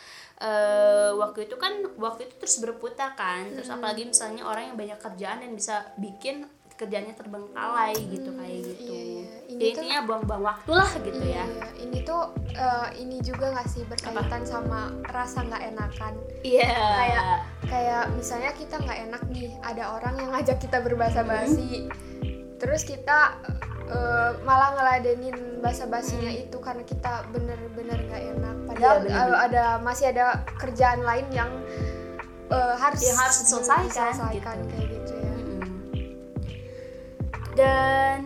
eh, 0.43 1.11
waktu 1.15 1.47
itu 1.47 1.55
kan 1.55 1.71
waktu 1.97 2.27
itu 2.27 2.35
terus 2.37 2.59
berputar 2.59 3.15
kan. 3.15 3.47
Terus 3.49 3.71
apalagi 3.71 4.03
misalnya 4.05 4.43
orang 4.43 4.69
yang 4.69 4.77
banyak 4.77 4.99
kerjaan 4.99 5.39
dan 5.39 5.53
bisa 5.53 5.87
bikin 5.97 6.45
kerjanya 6.73 7.15
terbengkalai 7.15 7.95
gitu 7.95 8.35
kayak 8.35 8.59
gitu 8.67 8.91
iya, 8.91 9.03
iya. 9.05 9.25
Ini 9.47 9.55
Jadi 9.55 9.71
tuh- 9.71 9.83
intinya 9.87 9.99
buang-buang 10.03 10.43
waktu 10.43 10.71
lah 10.73 10.91
gitu 10.99 11.21
ya. 11.23 11.45
Iya, 11.45 11.45
ini 11.79 11.99
tuh 12.03 12.23
eh, 12.51 12.89
ini 12.99 13.17
juga 13.23 13.55
nggak 13.55 13.69
sih 13.71 13.87
berkaitan 13.87 14.43
sama 14.43 14.91
rasa 15.07 15.47
nggak 15.47 15.63
enakan? 15.69 16.15
Iya. 16.43 16.75
Kayak- 16.75 17.41
kayak 17.63 18.03
misalnya 18.13 18.51
kita 18.53 18.75
nggak 18.77 18.99
enak 19.07 19.23
nih 19.31 19.55
ada 19.63 19.95
orang 19.95 20.15
yang 20.17 20.31
ngajak 20.35 20.59
kita 20.59 20.83
berbahasa 20.83 21.23
basi. 21.23 21.87
Terus 22.59 22.83
kita 22.83 23.39
eh, 23.87 24.31
malah 24.43 24.71
ngeladenin 24.73 25.35
bahasa 25.59 25.85
basinya 25.85 26.29
itu 26.29 26.59
karena 26.59 26.83
kita 26.83 27.25
bener-bener 27.29 27.99
nggak 28.03 28.23
enak 28.35 28.57
padahal 28.67 28.97
Iya, 28.99 29.05
bener-bener. 29.05 29.35
eh, 29.35 29.45
ada 29.47 29.65
masih 29.79 30.07
ada 30.09 30.27
kerjaan 30.57 31.01
lain 31.03 31.27
yang 31.31 31.51
eh, 32.49 32.75
harus 32.77 33.01
Yang 33.01 33.19
harus 33.19 33.37
diselesaikan, 33.43 33.87
diselesaikan, 33.89 34.57
gitu. 34.59 34.69
kayak 34.69 34.89
gitu 34.91 35.13
ya 35.15 35.33
Mm-mm. 35.33 35.61
Dan 37.53 38.17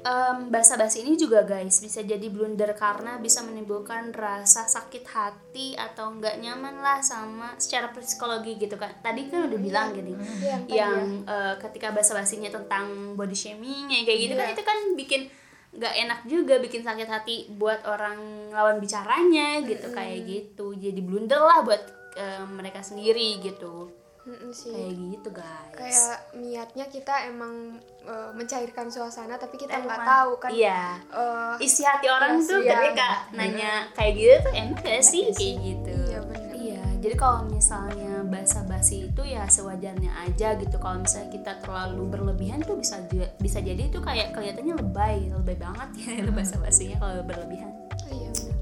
em, 0.00 0.48
basa-basi 0.48 1.04
ini 1.04 1.14
juga 1.14 1.44
guys 1.44 1.78
bisa 1.78 2.00
jadi 2.00 2.24
blunder 2.26 2.72
karena 2.72 3.20
bisa 3.20 3.44
menimbulkan 3.44 4.10
rasa 4.10 4.64
sakit 4.64 5.04
hati 5.04 5.76
atau 5.76 6.16
nggak 6.16 6.40
nyaman 6.40 6.80
lah 6.80 7.04
sama 7.04 7.52
secara 7.60 7.92
psikologi 7.92 8.56
gitu 8.56 8.80
kan. 8.80 8.88
Tadi 9.00 9.28
kan 9.28 9.46
udah 9.46 9.60
bilang 9.60 9.92
gini, 9.92 10.16
Iya, 10.40 10.64
yang 10.66 11.24
eh, 11.28 11.54
ketika 11.60 11.92
basa-basinya 11.92 12.48
tentang 12.48 13.12
body 13.12 13.36
shaming 13.36 13.92
ya 13.92 14.00
kayak 14.02 14.20
gitu 14.24 14.34
kan 14.34 14.46
Iya. 14.48 14.54
itu 14.56 14.62
kan 14.64 14.78
bikin 14.96 15.22
nggak 15.70 15.94
enak 16.02 16.20
juga 16.26 16.58
bikin 16.58 16.82
sakit 16.82 17.06
hati 17.06 17.36
buat 17.54 17.86
orang 17.86 18.50
lawan 18.50 18.82
bicaranya 18.82 19.62
gitu 19.62 19.92
kayak 19.92 20.26
gitu. 20.26 20.74
Jadi 20.74 20.98
blunder 21.04 21.38
lah 21.38 21.62
buat 21.62 21.82
eh, 22.16 22.42
mereka 22.48 22.80
sendiri 22.82 23.38
gitu. 23.38 23.99
Mm-mm 24.28 24.52
sih. 24.52 24.72
Kayak 24.72 24.94
gitu 24.96 25.28
guys. 25.32 25.72
kayak 25.72 26.18
niatnya 26.36 26.86
kita 26.92 27.14
emang 27.28 27.80
eh, 28.04 28.30
mencairkan 28.36 28.92
suasana 28.92 29.40
tapi 29.40 29.56
kita 29.56 29.80
nggak 29.80 30.00
tahu 30.04 30.32
kan. 30.36 30.50
Iya. 30.52 31.00
Eh, 31.08 31.64
isi 31.64 31.82
hati 31.84 32.06
orang 32.08 32.40
Iya 32.40 32.48
tuh 32.48 32.60
ketika 32.60 33.08
ya. 33.08 33.32
nanya 33.32 33.72
kayak 33.96 34.12
gitu 34.16 34.34
tuh 34.44 34.52
enak 34.52 34.78
gak 34.84 35.02
sih? 35.02 35.24
Kayak 35.32 35.56
gitu. 35.64 35.94
Iya 36.10 36.20
benar 36.24 36.52
iya 36.60 36.84
jadi 37.00 37.16
kalau 37.16 37.48
misalnya 37.48 38.20
basa-basi 38.28 39.08
itu 39.08 39.22
ya 39.24 39.48
sewajarnya 39.48 40.12
aja 40.28 40.52
gitu. 40.60 40.76
Kalau 40.76 41.00
misalnya 41.00 41.32
kita 41.32 41.52
terlalu 41.64 42.02
berlebihan 42.12 42.60
tuh 42.60 42.76
bisa 42.76 43.00
bisa 43.40 43.58
jadi 43.64 43.88
itu 43.88 43.98
kayak 44.04 44.36
kelihatannya 44.36 44.76
lebay 44.76 45.32
lebay 45.32 45.56
banget 45.56 45.88
ya 45.96 46.28
basa-basinya 46.36 47.00
kalau 47.00 47.24
berlebihan. 47.24 47.72
Iya 48.12 48.28
benar 48.36 48.60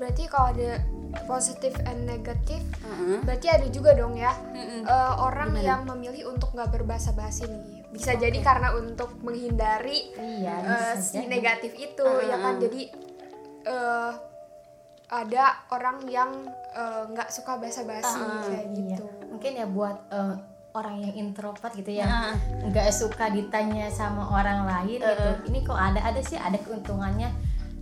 berarti 0.00 0.24
kalau 0.32 0.48
ada 0.56 0.80
positif 1.24 1.74
and 1.82 2.04
negatif 2.04 2.60
Heeh. 2.80 3.18
berarti 3.20 3.46
ada 3.46 3.66
juga 3.66 3.92
dong 3.92 4.14
ya 4.14 4.30
Mm-mm. 4.50 4.82
eh, 4.82 5.14
orang 5.16 5.50
Gimana? 5.52 5.64
yang 5.64 5.80
memilih 5.84 6.22
untuk 6.28 6.50
nggak 6.50 6.70
berbahasa 6.70 7.10
basi 7.12 7.44
nih 7.44 7.62
bisa 7.88 8.14
jadi 8.14 8.38
karena 8.38 8.70
untuk 8.72 9.18
menghindari 9.20 10.14
iya 10.14 10.54
bisa 10.60 10.94
si 10.96 11.18
jadi. 11.18 11.26
negatif 11.28 11.72
itu 11.74 12.00
Uh-uh. 12.00 12.22
ya 12.22 12.36
kan 12.36 12.54
jadi 12.56 12.82
eh, 13.64 14.12
ada 15.10 15.44
orang 15.68 16.06
yang 16.06 16.30
nggak 17.10 17.28
suka 17.28 17.56
bahasa 17.56 17.82
basi 17.82 18.14
Uh-uh, 18.14 18.42
kayak 18.44 18.66
Iya. 18.68 18.94
gitu 18.94 19.04
mungkin 19.26 19.52
ya 19.54 19.66
buat 19.66 19.96
eh, 20.08 20.34
orang 20.70 21.02
yang 21.02 21.14
introvert 21.18 21.74
gitu 21.74 21.90
ya 21.90 22.06
Nah, 22.06 22.34
nggak 22.64 22.88
suka 22.90 23.26
ditanya 23.28 23.90
sama 23.90 24.22
orang 24.24 24.62
lain 24.62 25.02
gitu 25.02 25.28
ini 25.44 25.58
kok 25.60 25.74
ada 25.74 25.98
ada 26.00 26.20
sih 26.20 26.38
ada 26.38 26.54
keuntungannya 26.56 27.26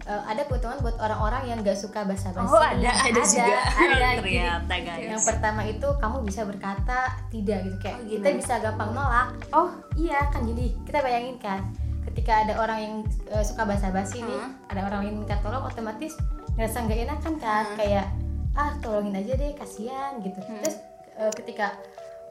Eh, 0.08 0.22
ada 0.24 0.40
keuntungan 0.42 0.80
buat 0.80 0.96
orang-orang 0.96 1.42
yang 1.46 1.58
nggak 1.60 1.76
suka 1.76 2.00
bahasa 2.00 2.32
basi 2.32 2.48
oh 2.48 2.56
ada 2.56 2.80
ada, 2.80 3.20
juga. 3.20 3.60
ada 3.60 3.92
Jadi, 3.92 4.16
ternyata 4.24 4.74
guys. 4.80 5.04
Yang 5.04 5.22
pertama 5.22 5.60
itu 5.62 5.88
kamu 5.94 6.16
bisa 6.24 6.42
berkata 6.42 6.98
tidak 7.28 7.58
gitu. 7.62 7.76
Kayak 7.78 7.94
Oh, 7.94 8.04
kita 8.06 8.16
gimana? 8.24 8.40
bisa 8.40 8.54
gampang 8.58 8.90
nolak. 8.90 9.28
Oh 9.50 9.68
iya 9.94 10.20
kan 10.26 10.42
jadi 10.42 10.64
kita 10.82 10.98
bayangin 10.98 11.36
kan 11.36 11.60
ketika 12.02 12.32
ada 12.40 12.56
orang 12.56 12.78
yang 12.80 12.94
eh, 13.28 13.44
suka 13.44 13.62
bahasa 13.62 13.88
basi 13.90 14.18
nih 14.18 14.32
Hmm. 14.34 14.56
ada 14.66 14.80
orang 14.82 15.00
lain 15.04 15.16
minta 15.18 15.36
tolong 15.38 15.60
otomatis 15.62 16.16
ngerasa 16.54 16.76
nggak 16.82 16.98
enak 17.04 17.18
kan 17.20 17.34
kan 17.36 17.64
Hmm. 17.66 17.76
kayak 17.76 18.06
ah 18.54 18.72
tolongin 18.80 19.12
aja 19.14 19.32
deh 19.34 19.52
kasihan 19.54 20.16
gitu. 20.18 20.40
Hmm. 20.40 20.56
terus 20.58 20.80
eh, 21.14 21.32
ketika 21.34 21.76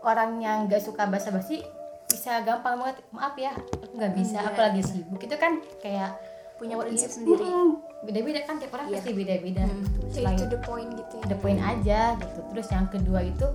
orang 0.01 0.39
yang 0.39 0.65
nggak 0.65 0.81
suka 0.81 1.05
bahasa 1.05 1.29
basi 1.29 1.61
bisa 2.03 2.41
gampang 2.41 2.73
banget 2.75 3.05
maaf 3.11 3.37
ya 3.37 3.53
aku 3.53 3.93
nggak 3.93 4.13
bisa 4.13 4.39
Iya, 4.39 4.49
aku 4.49 4.59
lagi 4.61 4.81
sibuk. 4.81 5.19
Itu 5.19 5.35
kan 5.35 5.53
kayak 5.77 6.17
punya 6.57 6.73
Oh, 6.73 6.81
prinsip 6.81 7.07
iya. 7.07 7.15
sendiri 7.15 7.45
Mm, 7.45 7.71
beda-beda 7.99 8.39
kan 8.43 8.55
tiap 8.57 8.71
orang 8.71 8.87
Iya. 8.87 8.95
pasti 8.95 9.11
beda-beda 9.11 9.63
Hmm. 9.63 9.77
gitu. 9.79 9.97
Straight 10.03 10.13
Selain 10.15 10.37
to 10.37 10.45
the 10.47 10.59
point 10.59 10.89
gitu 10.91 11.13
ya 11.15 11.23
ada 11.23 11.35
poin 11.37 11.59
aja 11.59 11.99
gitu 12.15 12.39
terus 12.47 12.67
yang 12.67 12.87
kedua 12.87 13.19
itu 13.21 13.47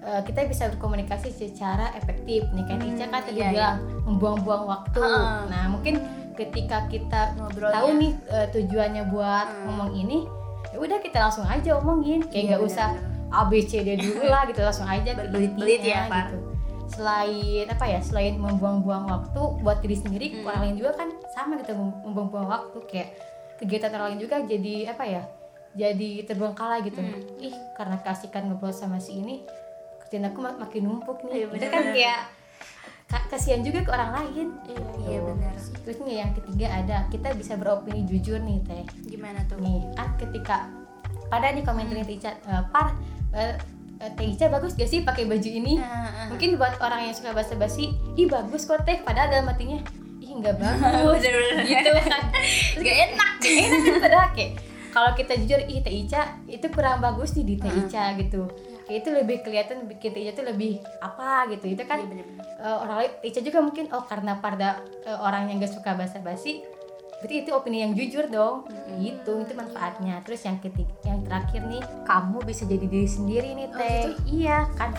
eh, 0.00 0.22
kita 0.22 0.40
bisa 0.44 0.64
berkomunikasi 0.70 1.28
secara 1.30 1.90
efektif 1.92 2.46
nih 2.48 2.64
kan 2.64 2.78
Hmm, 2.78 2.88
Ica 2.88 3.04
kan 3.04 3.20
tadi 3.20 3.36
iya, 3.36 3.50
bilang 3.50 3.76
membuang-buang 4.04 4.64
waktu 4.64 5.02
Heeh. 5.02 5.38
nah 5.48 5.64
mungkin 5.66 5.94
ketika 6.32 6.86
kita 6.86 7.34
Ngobrolnya. 7.34 7.74
tahu 7.74 7.88
nih 7.96 8.12
eh, 8.28 8.46
tujuannya 8.48 9.02
buat 9.06 9.46
Hmm. 9.48 9.62
ngomong 9.66 9.90
ini 9.92 10.18
ya 10.68 10.78
udah 10.78 10.98
kita 11.00 11.18
langsung 11.20 11.42
aja 11.44 11.74
omongin 11.74 12.22
kayak 12.22 12.34
Iya, 12.36 12.48
nggak 12.52 12.62
usah 12.64 12.88
A 13.28 13.42
B 13.44 13.58
C 13.60 13.82
D 13.82 13.96
dulu 13.96 14.22
lah 14.24 14.46
gitu 14.46 14.60
langsung 14.60 14.86
aja 14.86 15.10
Berbelit-belit 15.10 15.82
ya, 15.82 16.06
gitu 16.06 16.36
selain 16.88 17.66
apa 17.66 17.84
ya 17.84 17.98
selain 17.98 18.34
membuang-buang 18.36 19.04
waktu 19.04 19.40
buat 19.60 19.78
diri 19.80 19.94
sendiri 19.94 20.26
Hmm. 20.32 20.46
orang 20.46 20.60
lain 20.62 20.76
juga 20.76 20.92
kan 20.96 21.08
sama 21.28 21.58
gitu 21.58 21.72
mem- 21.72 22.00
membuang-buang 22.02 22.46
waktu 22.46 22.78
kayak 22.86 23.08
kegiatan 23.56 23.90
orang 23.90 24.06
lain 24.10 24.20
juga 24.20 24.36
jadi 24.40 24.74
apa 24.88 25.04
ya 25.04 25.22
jadi 25.72 26.24
terbengkalai 26.24 26.80
gitu. 26.82 26.98
Hmm. 26.98 27.20
ih 27.38 27.52
karena 27.74 28.00
kasihkan 28.00 28.48
ngobrol 28.48 28.70
sama 28.70 28.96
si 28.96 29.12
ini 29.14 29.44
kerjaan 30.00 30.24
aku 30.26 30.38
mak- 30.38 30.56
makin 30.58 30.82
numpuk 30.84 31.20
Iya, 31.22 31.26
nih 31.26 31.36
itu 31.36 31.48
bener. 31.52 31.68
kan 31.68 31.84
kayak 31.90 32.20
ka- 33.06 33.26
kasihan 33.28 33.60
juga 33.60 33.82
ke 33.82 33.90
orang 33.90 34.10
lain. 34.14 34.48
Iya 35.02 35.18
benar. 35.20 35.54
Terus 35.82 35.98
nih 36.00 36.16
yang 36.16 36.32
ketiga 36.32 36.66
ada 36.72 36.96
kita 37.06 37.28
bisa 37.32 37.54
beropini 37.54 38.02
jujur 38.02 38.38
nih 38.38 38.62
teh. 38.62 38.82
Gimana 39.04 39.44
tuh? 39.44 39.58
Nih 39.58 39.84
kan 39.92 40.14
ketika 40.16 40.70
pada 41.26 41.50
nih 41.50 41.60
komentarin 41.60 42.02
Ica 42.04 42.32
eh, 42.32 42.64
par 42.70 42.94
eh, 43.32 43.52
eh, 43.52 43.54
Teh 43.96 44.26
Ica 44.28 44.52
bagus 44.52 44.76
gak 44.76 44.88
sih 44.92 45.00
pakai 45.02 45.24
baju 45.24 45.48
ini? 45.48 45.80
Nah, 45.80 46.28
mungkin 46.28 46.60
buat 46.60 46.76
orang 46.84 47.08
yang 47.08 47.14
suka 47.16 47.32
basa-basi 47.32 47.96
ih 48.14 48.28
bagus 48.28 48.68
kok 48.68 48.84
teh 48.84 49.00
padahal 49.00 49.32
dalam 49.32 49.48
hatinya 49.48 49.80
ih 50.20 50.30
nggak 50.36 50.56
bagus. 50.62 51.24
Gitu. 51.24 51.90
Kan 52.12 52.24
Gak 52.76 52.96
enak. 53.08 53.30
Kayak 53.40 53.58
enak 53.72 53.80
kan 53.80 53.94
padahal 54.04 54.28
kayak 54.36 54.52
kalau 54.96 55.10
kita 55.12 55.32
jujur 55.44 55.60
ih 55.68 55.80
Teh 55.84 55.92
Ica 55.92 56.40
itu 56.48 56.66
kurang 56.72 57.00
bagus 57.04 57.36
nih 57.36 57.44
di 57.44 57.54
Teh. 57.56 57.72
Ica 57.72 58.16
gitu. 58.20 58.48
Kayak 58.86 58.98
itu 59.02 59.08
lebih 59.12 59.36
kelihatan 59.44 59.76
bikin 59.88 60.12
Teh 60.12 60.20
Ica 60.28 60.32
tuh 60.36 60.46
lebih 60.48 60.80
apa 61.00 61.48
gitu. 61.52 61.72
Itu 61.72 61.84
kan 61.88 62.04
eh, 62.60 62.76
orang 62.76 63.04
lain 63.04 63.12
Teh 63.24 63.28
Ica 63.32 63.40
juga 63.40 63.64
mungkin 63.64 63.88
oh 63.96 64.04
karena 64.04 64.40
pada 64.40 64.80
eh, 65.04 65.18
orang 65.20 65.48
yang 65.48 65.60
gak 65.60 65.72
suka 65.72 65.96
basa-basi 65.96 66.64
berarti 67.26 67.42
itu 67.42 67.50
opini 67.50 67.82
yang 67.82 67.92
jujur 67.98 68.30
dong. 68.30 68.70
Gitu 69.02 69.42
itu 69.42 69.52
manfaatnya. 69.58 70.22
Terus 70.22 70.46
yang 70.46 70.62
ketiga 70.62 70.94
yang 71.02 71.26
terakhir 71.26 71.66
nih 71.66 71.82
kamu 72.06 72.38
bisa 72.46 72.62
jadi 72.62 72.86
diri 72.86 73.10
sendiri 73.10 73.48
nih 73.58 73.68
teh. 73.74 74.14
iya 74.30 74.70
kan 74.78 74.94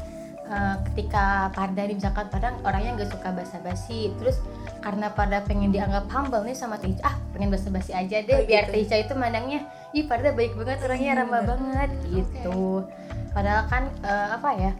Eh, 0.48 0.76
ketika 0.92 1.52
pada 1.52 1.84
nih 1.84 2.00
misalkan 2.00 2.32
pada 2.32 2.56
orangnya 2.64 2.96
nggak 2.96 3.12
suka 3.12 3.36
basa-basi. 3.36 4.16
Terus 4.16 4.40
karena 4.80 5.12
pada 5.12 5.44
pengen 5.44 5.76
dianggap 5.76 6.08
humble 6.08 6.40
nih 6.48 6.56
sama 6.56 6.80
Teh 6.80 6.96
ah 7.04 7.20
pengen 7.36 7.52
basa-basi 7.52 7.92
aja 7.92 8.24
deh 8.24 8.32
Oh, 8.32 8.48
biar 8.48 8.72
gitu. 8.72 8.88
Teh 8.88 9.04
itu 9.04 9.14
mandangnya 9.20 9.68
ih 9.92 10.08
pada 10.08 10.32
baik 10.32 10.56
banget 10.56 10.80
orangnya 10.88 11.20
ramah 11.20 11.44
banget 11.44 11.92
gitu. 12.08 12.88
Padahal 13.36 13.68
kan 13.68 13.92
eh, 14.08 14.28
apa 14.40 14.50
ya 14.56 14.72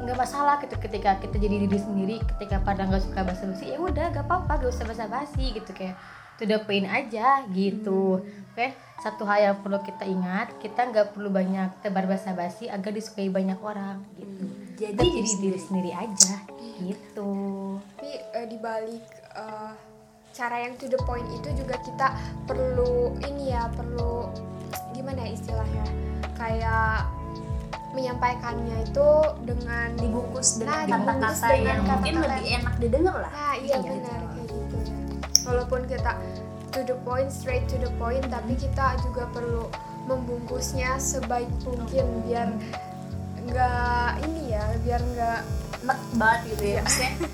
nggak 0.00 0.16
masalah 0.16 0.56
gitu 0.64 0.76
ketika 0.80 1.20
kita 1.20 1.36
jadi 1.44 1.56
diri 1.68 1.76
sendiri 1.76 2.16
ketika 2.36 2.56
pada 2.64 2.88
nggak 2.88 3.04
suka 3.04 3.20
basa-basi 3.20 3.74
ya 3.74 3.80
udah 3.80 4.12
gak 4.12 4.28
apa-apa 4.28 4.62
gak 4.62 4.70
usah 4.70 4.86
basa-basi 4.86 5.56
gitu 5.56 5.72
kayak 5.74 5.98
to 6.36 6.44
the 6.44 6.58
point 6.64 6.86
aja 6.88 7.44
gitu. 7.52 8.20
Oke 8.52 8.86
satu 9.06 9.22
hal 9.28 9.38
yang 9.52 9.56
perlu 9.60 9.78
kita 9.84 10.08
ingat 10.08 10.56
kita 10.58 10.88
nggak 10.88 11.12
perlu 11.12 11.28
banyak 11.28 11.68
tebar 11.84 12.08
basa-basi 12.08 12.66
agar 12.66 12.90
disukai 12.90 13.28
banyak 13.28 13.60
orang 13.60 14.00
gitu. 14.16 14.44
Jadi 14.76 14.98
jadi 14.98 15.08
jadi 15.20 15.32
diri 15.40 15.60
sendiri 15.60 15.90
aja 15.92 16.36
gitu. 16.80 17.32
Tapi 17.96 18.12
eh, 18.34 18.46
di 18.48 18.58
balik 18.58 19.04
eh, 19.36 19.72
cara 20.32 20.56
yang 20.64 20.74
to 20.80 20.88
the 20.88 21.00
point 21.04 21.28
itu 21.32 21.48
juga 21.54 21.76
kita 21.80 22.12
perlu 22.48 23.16
ini 23.24 23.52
ya 23.52 23.68
perlu 23.72 24.32
gimana 24.92 25.22
ya 25.22 25.30
istilahnya 25.32 25.86
kayak 26.36 27.08
menyampaikannya 27.96 28.84
itu 28.84 29.08
dengan 29.48 29.88
dibungkus 29.96 30.60
Nah, 30.60 30.84
dengan 30.84 31.00
dibungkus 31.00 31.40
kata-kata 31.40 31.54
yang 31.56 31.80
mungkin 31.84 32.14
kata-kata 32.20 32.32
lebih 32.36 32.50
enak 32.60 32.74
didengar 32.76 33.16
lah. 33.24 33.30
Nah 33.32 33.54
iya 33.56 33.76
Iya, 33.80 33.88
benar 33.88 34.25
walaupun 35.46 35.86
kita 35.86 36.18
to 36.74 36.82
the 36.84 36.98
point 37.06 37.30
straight 37.30 37.64
to 37.70 37.78
the 37.78 37.90
point 37.96 38.26
tapi 38.28 38.58
kita 38.58 38.98
juga 39.06 39.30
perlu 39.30 39.70
membungkusnya 40.06 40.98
sebaik 40.98 41.50
mungkin 41.66 42.06
biar 42.26 42.50
nggak 43.46 44.10
ini 44.26 44.42
ya 44.54 44.64
biar 44.82 45.00
nggak 45.00 45.40
enak 45.86 46.00
banget 46.18 46.40
gitu 46.54 46.64
ya 46.76 46.80
maksudnya. 46.82 47.14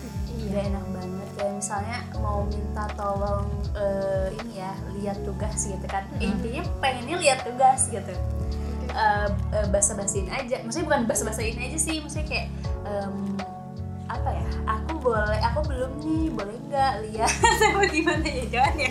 Iya. 0.42 0.75
Enak 0.75 0.87
banget 0.90 1.29
kayak 1.38 1.55
misalnya 1.55 1.98
mau 2.18 2.42
minta 2.51 2.85
tolong 2.98 3.46
eh, 3.79 4.35
ini 4.42 4.59
ya 4.59 4.75
lihat 4.98 5.22
tugas 5.22 5.55
gitu 5.64 5.87
kan. 5.87 6.03
Intinya 6.18 6.66
pengennya 6.83 7.16
lihat 7.20 7.46
tugas 7.46 7.87
gitu. 7.88 8.11
Eh, 8.90 9.29
eh, 9.55 9.66
basa-basiin 9.70 10.27
aja. 10.29 10.61
Maksudnya 10.66 10.87
bukan 10.90 11.03
basa-basiin 11.07 11.57
aja 11.57 11.79
sih 11.79 12.03
maksudnya 12.03 12.27
kayak 12.27 12.48
em, 12.85 13.38
apa 14.11 14.31
ya 14.35 14.48
aku 14.66 14.92
boleh 15.01 15.32
belum 15.83 15.99
nih 15.99 16.31
boleh 16.31 16.59
nggak 16.71 16.92
lihat? 17.11 17.33
Apa 17.75 17.85
gimana 17.90 18.23
ya 18.23 18.45
jangan 18.55 18.75
ya. 18.79 18.90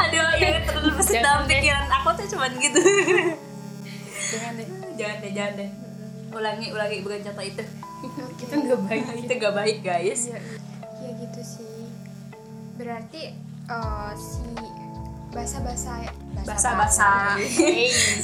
Aduh 0.00 0.28
yang 0.40 0.64
terus 0.64 1.08
dalam 1.12 1.44
pikiran 1.44 1.86
aku 1.92 2.08
tuh 2.16 2.26
cuman 2.32 2.50
gitu. 2.56 2.80
Jangan 4.32 4.52
deh. 4.56 4.68
Jangan 5.00 5.16
deh 5.20 5.32
jangan 5.36 5.52
deh. 5.60 5.70
Ulangi 6.32 6.66
ulangi 6.72 7.04
bukan 7.04 7.20
contoh 7.20 7.44
itu. 7.44 7.64
Itu 8.48 8.54
nggak 8.56 8.80
baik 8.88 9.04
itu 9.12 9.32
gak 9.36 9.54
baik 9.60 9.78
guys. 9.84 10.20
Ya, 10.32 10.40
ya 11.04 11.10
gitu 11.20 11.40
sih. 11.44 11.84
Berarti 12.80 13.36
eh, 13.68 14.12
si 14.16 14.48
basa-basa 15.36 16.08
basa-basa. 16.48 17.36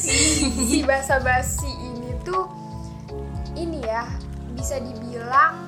Si 0.01 0.81
basa-basi 0.81 1.69
ini 1.69 2.17
tuh 2.25 2.49
ini 3.53 3.85
ya 3.85 4.09
bisa 4.57 4.81
dibilang 4.81 5.66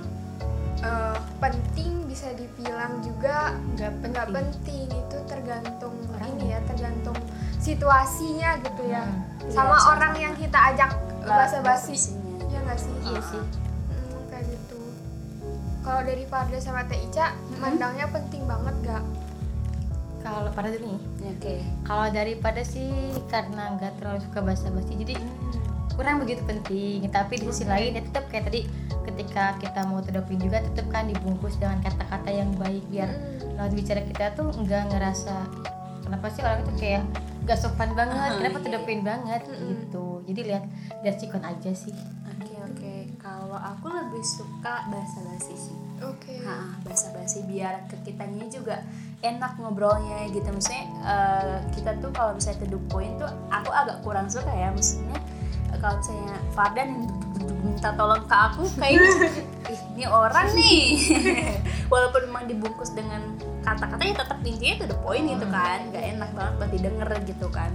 eh, 0.85 1.19
penting 1.39 2.07
bisa 2.07 2.33
dibilang 2.35 2.99
juga 3.03 3.55
nggak 3.79 3.93
penting. 4.03 4.35
penting. 4.35 4.87
Itu 4.91 5.19
tergantung 5.29 5.95
Orangnya. 6.15 6.35
ini 6.35 6.47
ya. 6.55 6.61
tergantung 6.67 7.19
situasinya 7.59 8.51
gitu 8.63 8.83
ya. 8.87 9.03
Hmm, 9.05 9.51
sama 9.51 9.77
iya, 9.77 9.89
orang 9.93 10.13
sama-sama. 10.15 10.25
yang 10.25 10.35
kita 10.39 10.59
ajak 10.75 10.91
basa-basi. 11.23 11.95
basa-basinya. 11.95 12.47
ya 12.49 12.59
nggak 12.65 12.79
sih? 12.79 12.95
Iya 13.07 13.21
sih. 13.23 13.43
Hmm, 13.43 14.19
kayak 14.31 14.45
gitu. 14.49 14.79
Kalau 15.85 16.01
dari 16.05 16.25
Parda 16.27 16.59
sama 16.61 16.83
Teh 16.87 17.01
Ica 17.01 17.33
mandangnya 17.59 18.07
penting 18.13 18.45
banget 18.45 18.75
gak 18.85 19.05
kalau 20.19 20.51
pada 20.53 20.69
dulu 20.75 20.99
nih 21.23 21.31
oke. 21.31 21.55
kalau 21.87 22.07
daripada 22.11 22.61
sih 22.67 22.91
karena 23.31 23.79
nggak 23.79 23.97
terlalu 24.03 24.21
suka 24.27 24.43
basa-basi 24.43 24.93
jadi 24.99 25.15
kurang 25.99 26.23
begitu 26.23 26.47
penting. 26.47 27.11
Tapi 27.11 27.43
di 27.43 27.47
sisi 27.51 27.67
lain 27.67 27.99
ya 27.99 28.03
tetap 28.07 28.31
kayak 28.31 28.47
tadi 28.47 28.71
ketika 29.19 29.59
kita 29.59 29.83
mau 29.91 29.99
terdapat 29.99 30.39
juga 30.39 30.63
tetap 30.63 30.87
kan 30.95 31.11
dibungkus 31.11 31.59
dengan 31.59 31.83
kata-kata 31.83 32.31
yang 32.31 32.55
baik 32.55 32.87
biar 32.87 33.11
lawan 33.59 33.75
bicara 33.75 34.07
kita 34.07 34.31
tuh 34.39 34.55
nggak 34.55 34.95
ngerasa 34.95 35.35
kenapa 36.07 36.31
sih 36.31 36.47
orang 36.47 36.63
itu 36.63 36.73
kayak 36.79 37.03
gak 37.49 37.59
sopan 37.65 37.97
banget? 37.97 38.17
Ah, 38.17 38.37
kenapa 38.37 38.61
iya. 38.61 39.01
banget? 39.01 39.43
Gitu. 39.49 40.07
Jadi 40.29 40.41
lihat 40.53 40.65
lihat 41.01 41.17
sikon 41.17 41.41
aja 41.41 41.73
sih. 41.73 41.97
Oke 42.29 42.55
oke. 42.61 42.95
Kalau 43.17 43.57
aku 43.57 43.89
lebih 43.89 44.21
suka 44.21 44.85
bahasa 44.93 45.25
basi 45.25 45.57
sih. 45.57 45.77
Oke. 46.05 46.45
Hah, 46.45 46.77
bahasa 46.85 47.09
basi 47.17 47.49
biar 47.49 47.89
ke 47.89 47.97
kitanya 48.05 48.45
juga 48.53 48.85
enak 49.25 49.57
ngobrolnya 49.57 50.29
gitu. 50.29 50.45
Maksudnya 50.45 50.85
eh, 51.09 51.57
kita 51.73 51.97
tuh 52.05 52.13
kalau 52.13 52.37
misalnya 52.37 52.61
to 52.61 52.67
the 52.69 52.81
point 52.93 53.17
tuh 53.17 53.33
aku 53.49 53.73
agak 53.73 53.97
kurang 54.05 54.29
suka 54.29 54.53
ya. 54.53 54.69
Maksudnya 54.69 55.17
kalau 55.77 56.01
misalnya 56.01 56.37
Fardan 56.57 56.91
minta 57.59 57.91
tolong 57.95 58.23
ke 58.25 58.35
aku 58.35 58.65
kayaknya 58.79 59.11
ih 59.73 59.81
ini 59.95 60.05
orang 60.09 60.49
nih. 60.55 60.83
Walaupun 61.93 62.29
memang 62.29 62.45
dibungkus 62.47 62.93
dengan 62.93 63.21
kata-kata 63.63 64.03
ya 64.03 64.15
tetap 64.17 64.39
intinya 64.43 64.85
to 64.85 64.87
the 64.89 64.99
point 65.05 65.27
gitu 65.29 65.47
kan. 65.49 65.79
Gak 65.93 66.05
enak 66.17 66.31
banget 66.33 66.53
buat 66.57 66.71
didengar 66.71 67.09
gitu 67.25 67.47
kan. 67.51 67.73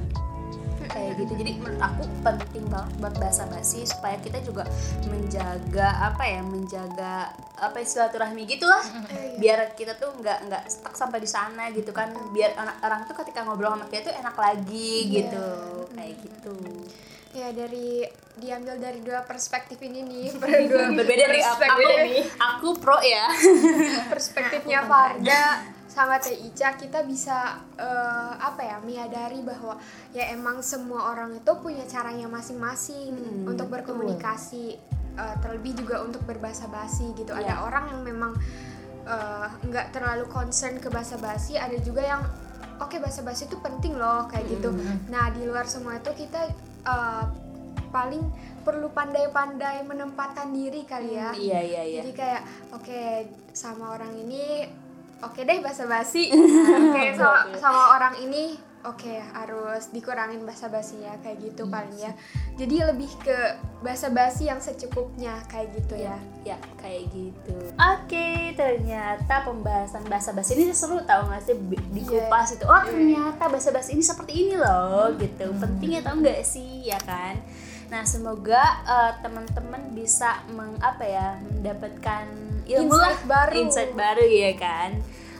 Kayak 0.84 1.16
gitu. 1.16 1.34
Jadi 1.40 1.52
menurut 1.58 1.80
aku 1.80 2.04
penting 2.22 2.66
banget 2.68 2.92
buat 3.00 3.16
bahasa 3.18 3.44
basi 3.48 3.88
supaya 3.88 4.20
kita 4.20 4.44
juga 4.44 4.68
menjaga 5.08 6.12
apa 6.12 6.24
ya 6.28 6.42
menjaga 6.44 7.32
apa 7.58 7.80
ya, 7.80 7.86
silaturahmi 7.88 8.44
gitulah. 8.46 8.84
Eh, 9.10 9.16
iya. 9.16 9.40
biar 9.40 9.60
kita 9.74 9.96
tuh 9.96 10.12
nggak 10.20 10.52
nggak 10.52 10.64
stuck 10.68 10.94
sampai 10.94 11.24
di 11.24 11.30
sana 11.30 11.72
gitu 11.72 11.96
kan. 11.96 12.12
Biar 12.36 12.54
anak 12.60 12.78
orang 12.84 13.02
tuh 13.08 13.16
ketika 13.24 13.48
ngobrol 13.48 13.74
sama 13.74 13.88
kita 13.88 14.12
tuh 14.12 14.16
enak 14.20 14.36
lagi 14.36 14.92
Iya. 15.08 15.14
gitu. 15.24 15.46
Kayak 15.96 16.14
gitu 16.20 16.54
ya 17.34 17.50
dari 17.50 18.06
diambil 18.36 18.78
dari 18.78 19.02
dua 19.02 19.22
perspektif 19.22 19.78
ini 19.80 20.02
nih 20.02 20.26
per- 20.40 20.64
dua 20.64 20.90
berbeda 20.92 21.26
nih 21.28 21.42
aku, 21.42 21.58
perspektif. 21.58 21.98
aku, 21.98 22.22
aku 22.40 22.68
pro 22.78 22.98
ya. 23.00 23.26
Perspektifnya 24.14 24.80
Farda 24.84 25.44
sama 25.86 26.18
Teh 26.18 26.34
Ica 26.34 26.74
kita 26.74 27.02
bisa 27.04 27.38
eh, 27.76 28.32
apa 28.36 28.62
ya 28.62 28.78
menyadari 28.80 29.42
bahwa 29.42 29.78
ya 30.10 30.30
emang 30.30 30.62
semua 30.62 31.12
orang 31.12 31.36
itu 31.36 31.52
punya 31.56 31.86
caranya 31.86 32.26
masing-masing 32.28 33.14
Hmm, 33.14 33.46
untuk 33.48 33.70
berkomunikasi 33.70 34.66
eh, 35.14 35.36
terlebih 35.40 35.74
juga 35.76 36.02
untuk 36.02 36.22
berbahasa 36.24 36.66
basi 36.68 37.14
gitu. 37.14 37.30
Ada 37.30 37.46
Iya. 37.52 37.56
orang 37.62 37.86
yang 37.90 38.02
memang 38.04 38.32
eh, 39.04 39.48
nggak 39.64 39.92
terlalu 39.92 40.26
concern 40.28 40.78
ke 40.78 40.88
bahasa 40.88 41.18
basi 41.18 41.54
ada 41.56 41.78
juga 41.78 42.02
yang 42.02 42.22
oke 42.84 42.96
bahasa 43.00 43.24
basi 43.24 43.48
itu 43.48 43.58
penting 43.60 43.96
loh 43.96 44.28
kayak 44.28 44.46
gitu. 44.52 44.70
Nah 45.10 45.32
di 45.32 45.48
luar 45.48 45.66
semua 45.66 45.98
itu 45.98 46.12
kita 46.14 46.52
uh, 46.84 47.26
paling 47.94 48.24
perlu 48.64 48.90
pandai-pandai 48.90 49.86
menempatkan 49.86 50.50
diri 50.52 50.84
kali 50.88 51.16
ya. 51.16 51.30
Iya 51.36 51.60
iya 51.62 51.82
iya. 51.84 52.02
Jadi 52.04 52.12
kayak 52.16 52.42
oke 52.76 53.02
sama 53.54 53.96
orang 53.96 54.12
ini 54.18 54.68
oke 55.24 55.40
deh 55.46 55.60
bahasa 55.64 55.88
basi 55.88 56.28
oke 56.84 57.04
sama, 57.16 57.40
sama 57.56 57.82
orang 57.96 58.16
ini 58.20 58.73
oke 58.84 59.16
harus 59.32 59.90
dikurangin 59.96 60.44
bahasa 60.44 60.68
basinya 60.68 61.16
kayak 61.24 61.40
gitu 61.40 61.64
paling 61.72 61.96
ya. 61.96 62.12
jadi 62.60 62.92
lebih 62.92 63.10
ke 63.24 63.38
bahasa 63.80 64.12
basi 64.12 64.48
yang 64.52 64.60
secukupnya 64.60 65.40
kayak 65.48 65.72
gitu 65.76 65.96
ya. 66.00 66.16
ya 66.44 66.60
kayak 66.80 67.08
gitu. 67.12 67.56
Oke 67.76 68.56
ternyata 68.56 69.44
pembahasan 69.48 70.04
bahasa 70.08 70.36
basi 70.36 70.60
ini 70.60 70.76
seru 70.76 71.00
tau 71.04 71.28
gak 71.32 71.44
sih? 71.44 71.56
Dikupas 71.96 72.56
itu 72.56 72.64
oh 72.68 72.84
ternyata 72.84 73.48
bahasa 73.48 73.72
basi 73.72 73.96
ini 73.96 74.04
seperti 74.04 74.48
ini 74.48 74.56
loh 74.60 75.12
gitu. 75.16 75.52
Pentingnya 75.58 76.04
tau 76.04 76.20
nggak 76.20 76.44
sih 76.44 76.88
ya 76.88 77.00
kan? 77.04 77.40
Nah 77.88 78.04
semoga 78.04 78.84
eh, 78.84 79.12
teman-teman 79.24 79.96
bisa 79.96 80.44
meng 80.52 80.76
apa 80.84 81.04
ya 81.04 81.28
mendapatkan 81.40 82.26
ilmu 82.68 82.96
lah. 82.96 83.12
Insight 83.12 83.24
baru. 83.28 83.54
insight 83.60 83.92
baru 83.96 84.26
ya 84.28 84.52
kan 84.56 84.92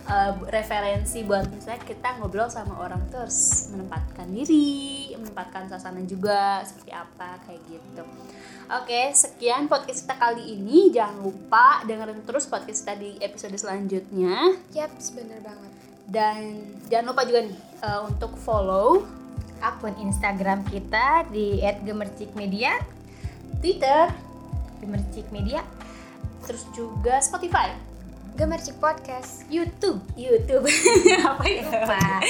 Eh, 0.04 0.32
referensi 0.52 1.24
buat 1.24 1.48
misalnya 1.48 1.80
kita 1.88 2.20
ngobrol 2.20 2.52
sama 2.52 2.76
orang 2.84 3.08
terus 3.08 3.72
menempatkan 3.72 4.28
diri 4.36 5.16
menempatkan 5.16 5.72
suasana 5.72 6.04
juga 6.04 6.60
seperti 6.68 6.92
apa 6.92 7.40
kayak 7.48 7.64
gitu. 7.72 8.04
Oke, 8.68 9.16
sekian 9.16 9.72
podcast 9.72 10.04
kita 10.04 10.20
kali 10.20 10.60
ini. 10.60 10.92
Jangan 10.92 11.24
lupa 11.24 11.88
dengerin 11.88 12.20
terus 12.28 12.52
podcast 12.52 12.84
kita 12.84 13.00
di 13.00 13.16
episode 13.24 13.56
selanjutnya. 13.56 14.60
yap 14.76 14.92
bener 15.16 15.40
banget. 15.40 15.72
Dan 16.04 16.38
jangan 16.92 17.16
lupa 17.16 17.24
juga 17.24 17.40
nih 17.48 17.58
eh, 17.88 18.02
untuk 18.04 18.36
follow 18.44 19.08
akun 19.64 19.96
Instagram 20.04 20.68
kita 20.68 21.32
di 21.32 21.64
@gemercikmedia. 21.88 22.76
Twitter, 23.64 24.12
gemercik 24.84 25.32
media 25.32 25.64
terus 26.44 26.68
juga 26.76 27.24
Spotify, 27.24 27.72
Gemercik 28.34 28.82
Podcast 28.82 29.46
YouTube 29.46 30.02
YouTube. 30.18 30.66
Apa 31.30 31.46
ya? 31.46 31.70
Pak 31.86 32.22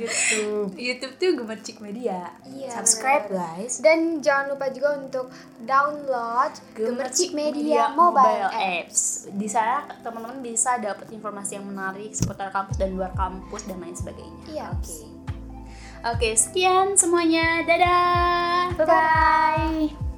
YouTube 0.00 0.72
YouTube 0.80 1.14
tuh 1.20 1.30
Gemercik 1.44 1.76
Media. 1.84 2.32
Iya, 2.48 2.72
Subscribe 2.80 3.28
benar. 3.28 3.60
guys. 3.60 3.84
dan 3.84 4.24
jangan 4.24 4.56
lupa 4.56 4.72
juga 4.72 4.96
untuk 4.96 5.28
download 5.60 6.52
Gemercik 6.72 7.36
Media, 7.36 7.92
Mobile, 7.92 8.48
App. 8.48 8.88
Apps. 8.88 9.28
Di 9.28 9.48
sana 9.48 9.84
teman-teman 10.00 10.40
bisa 10.40 10.80
dapat 10.80 11.12
informasi 11.12 11.60
yang 11.60 11.68
menarik 11.68 12.16
seputar 12.16 12.48
kampus 12.48 12.80
dan 12.80 12.96
luar 12.96 13.12
kampus 13.12 13.68
dan 13.68 13.76
lain 13.76 13.92
sebagainya. 13.92 14.44
Iya. 14.48 14.66
Oke. 14.72 14.96
Oke, 16.02 16.28
sekian 16.34 16.96
semuanya. 16.96 17.62
Dadah. 17.62 18.74
bye 18.74 18.88
bye 18.88 20.11